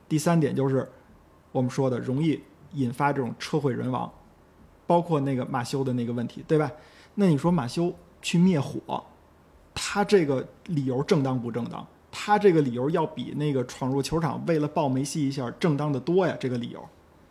[0.09, 0.89] 第三点就是
[1.53, 2.41] 我们说的容易
[2.73, 4.11] 引发这种车毁人亡，
[4.87, 6.73] 包括那个马修的那个问题，对吧？
[7.15, 7.95] 那你说马修？
[8.21, 9.05] 去灭火，
[9.73, 11.87] 他这个理由正当不正当？
[12.29, 16.37] 他这个理由要比那个闯入球场为了抱梅西一下正当的多呀！
[16.39, 16.87] 这个理由，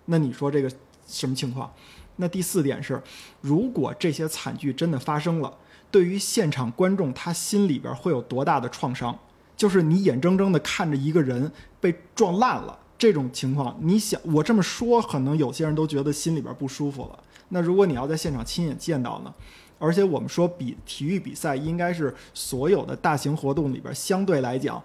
[0.06, 0.72] 那你说这个
[1.06, 1.72] 什么情况？
[2.16, 3.00] 那第四点是，
[3.40, 5.56] 如果这些惨剧真的发生了，
[5.92, 9.16] 对于现场观众他心里边会有多大的创伤？
[9.56, 17.20] 就是你眼睁睁的看着一个人被撞烂了，这种情况，你想我这么说，可能有些人都觉得心里边不舒服了。
[17.50, 19.32] 那如果你要在现场亲眼见到呢？
[19.80, 24.82] 而且我们说比体育比赛应该是所有的大型活动里边相对来讲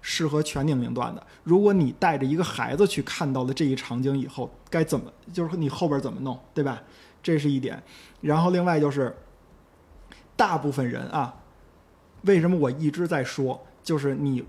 [0.00, 1.26] 适合全年龄段的。
[1.42, 6.82] 如果你带着一个孩子去看到了这一场景以后，该怎么就是你后边怎么弄，对吧？
[7.22, 7.82] 这是一点。
[8.20, 9.16] 然后另外就是，
[10.36, 11.42] 大部分人啊，
[12.22, 14.44] 为什么我一直在说，就是你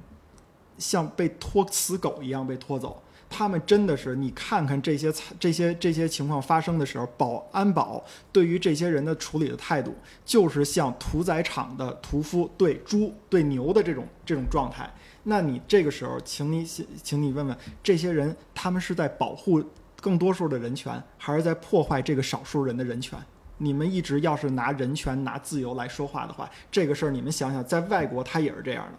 [0.78, 3.02] 像被拖死狗一样被拖走。
[3.30, 9.96] 他们真的是，你看看这些这些这些情况发生的时候，保安保对于这些人的处理的态度，
[10.26, 14.90] 就是像屠宰场的屠夫对猪对牛的这种这种状态。
[15.24, 16.66] 那你这个时候，请你
[17.04, 19.62] 请你问问这些人，他们是在保护
[20.00, 23.20] 更多数的人权，还是在破坏这个少数人的人权？
[23.58, 28.94] 你们一直要是拿人权、拿自由来说话的话，这个事儿你们想想，在外国他也是这样的，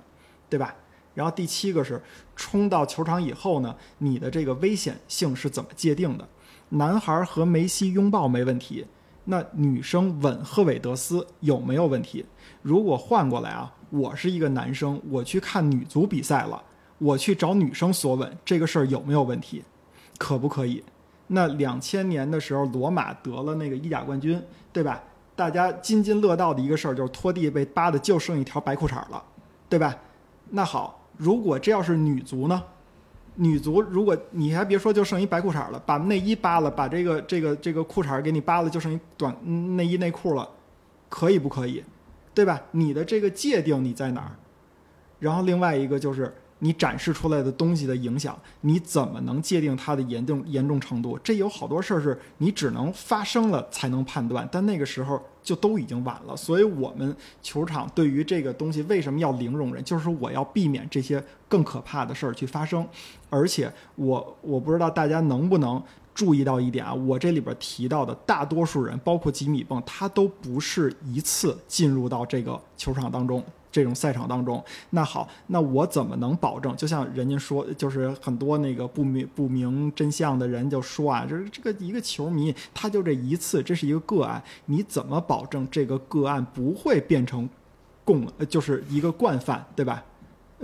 [0.50, 0.74] 对吧？
[1.18, 2.00] 然后第七个是
[2.36, 6.28] 冲到球场以后呢，你的这个危险性是怎么界定的？
[6.68, 8.86] 男孩和梅西拥抱没问题，
[9.24, 12.24] 那女生吻赫韦德斯有没有问题？
[12.62, 16.62] 如果换过来啊，我是一个男生，我去看女足比赛了，
[16.98, 19.64] 我去找女生索吻，这个事儿有没有问题？
[20.18, 20.84] 可不可以？
[21.26, 24.40] 那两千年的时候，罗马得了那个意甲冠军，
[24.72, 25.02] 对吧？
[25.34, 29.20] 大家津津乐道的一个事儿就是拖地被扒的就剩一条白裤衩了，
[29.68, 29.96] 对吧？
[30.50, 30.94] 那好。
[31.18, 32.62] 如果这要是女足呢？
[33.34, 39.36] 女足如果你还别说，就剩一白裤衩了，把内衣扒了，把这个这个这个裤衩给你扒了，就剩一短
[39.76, 40.48] 内衣内裤了，
[41.08, 41.84] 可以不可以？
[42.34, 42.60] 对吧？
[42.70, 44.32] 你的这个界定你在哪儿？
[45.18, 51.18] 然后另外一个就是你展示出来的东西的影响，你怎么能界定它的严重严重程度？
[51.22, 56.36] 这有好多事儿是你只能发生了才能判断，但那个时候就都已经晚了。
[56.36, 59.82] 所以我们球场对于这个东西为什么要零容忍？
[59.84, 62.86] 就是我要避免这些更可怕的事儿去发生。
[63.30, 65.82] 而且我我不知道大家能不能
[66.18, 73.40] 注意到一点啊，我这里边提到的大多数人，包括吉米蹦，他都不是一次进入到这个球场当中。
[73.70, 76.74] 这种赛场当中，那好，那我怎么能保证？
[76.74, 87.48] 就像人家说，就是很多那个不明不明真相的人就说啊，就是这个一个球迷，他就这一次，这是一个个案，你怎么保证这个个案不会变成
[88.04, 90.02] 共，就是一个惯犯，对吧？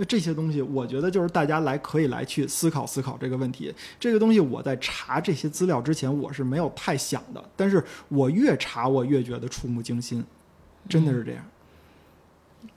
[0.07, 3.73] 这些东西，我觉得就是大家来可以来去思考思考这个问题。
[3.99, 10.25] 这个东西我在查这些资料之前，我是没有太想的，但是我越查，我越觉得触目惊心，
[10.89, 11.45] 真的是这样。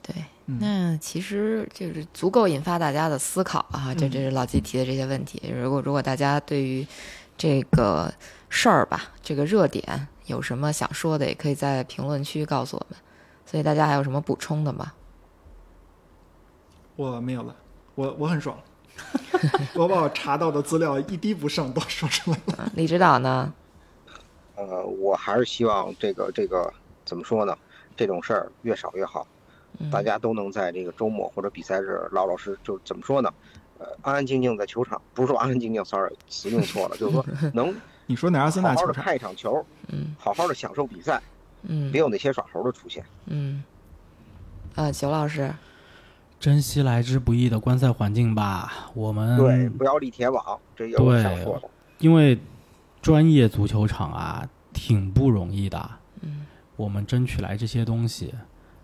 [0.02, 0.14] 对，
[0.46, 3.92] 那其实就是足够引发大家的思考啊！
[3.94, 5.42] 这这是老季提的这些问题。
[5.52, 6.86] 如果如果大家对于
[7.36, 8.12] 这个
[8.48, 12.98] 事儿吧，这个热点有什么想说的，也可以在评论区告诉我们。
[13.44, 14.92] 所以大家还有什么补充的吗？
[16.98, 17.54] 我没有了，
[17.94, 18.58] 我我很爽，
[19.74, 22.72] 我把我查到的资料一滴不剩都说出来了。
[22.74, 23.54] 李指导呢？
[24.56, 26.72] 呃，我还是希望这个这个
[27.04, 27.56] 怎么说呢？
[27.96, 29.24] 这种事儿越少越好。
[29.92, 33.32] 大家都能在这个周末或者比赛日老老实，就怎么说呢？
[33.78, 37.72] 呃，安安静静在球场，不是说安安静静，sorry，词用错了，就是说 能
[38.06, 41.22] 你说哪阿森纳好好的看一场球，嗯，好好的享受比赛，
[41.62, 43.62] 嗯，别有那些耍猴的出现，嗯，
[44.74, 45.54] 啊，九老师，
[46.40, 48.88] 珍惜来之不易的观赛环境吧。
[48.94, 51.68] 我们对，不要立铁网，这也我想说的。
[51.98, 52.38] 因为
[53.02, 55.90] 专业足球场啊，挺不容易的，
[56.20, 56.46] 嗯，
[56.76, 58.32] 我们争取来这些东西，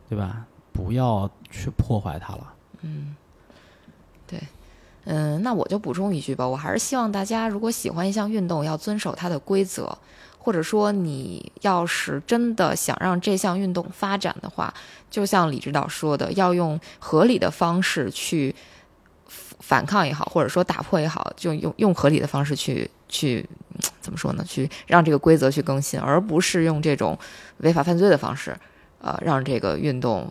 [0.08, 0.44] 对吧？
[0.72, 2.52] 不要去破坏它了。
[2.82, 3.14] 嗯，
[4.26, 4.40] 对，
[5.04, 9.96] 嗯，那我就补充一句吧，我还是希望大家如果喜欢一项运动，要遵守它的规则，
[10.44, 14.72] 或者说你要是真的想让这项运动发展的话，
[15.10, 18.54] 就像李指导说的，要用合理的方式去
[19.60, 23.48] 反抗也好，或者说打破也好，就用用合理的方式去去
[24.02, 24.44] 怎么说呢？
[24.46, 27.18] 去让这个规则去更新，而不是用这种
[27.58, 28.54] 违法犯罪的方式，
[28.98, 30.30] 呃，让这个运动。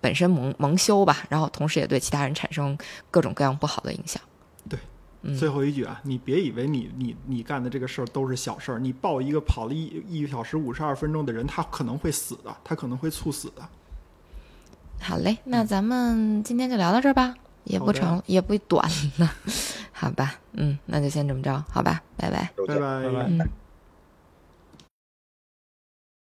[0.00, 2.78] 本身蒙蒙羞吧，然后同时也对其他人产生
[3.10, 4.22] 各种各样不好的影响。
[5.36, 13.68] 最后一句啊，你别以为你你你干的这个事儿都是小事儿，你抱一个跑了一一小时五十二分钟的人，他可能会死的，他可能会猝死的。
[15.00, 17.34] 好嘞，那咱们今天就聊到这儿吧，
[17.64, 18.88] 也不长也不短
[19.18, 19.32] 了，
[19.92, 22.84] 好吧，嗯，那就先这么着，好吧，拜拜，拜拜。
[23.28, 23.38] 嗯。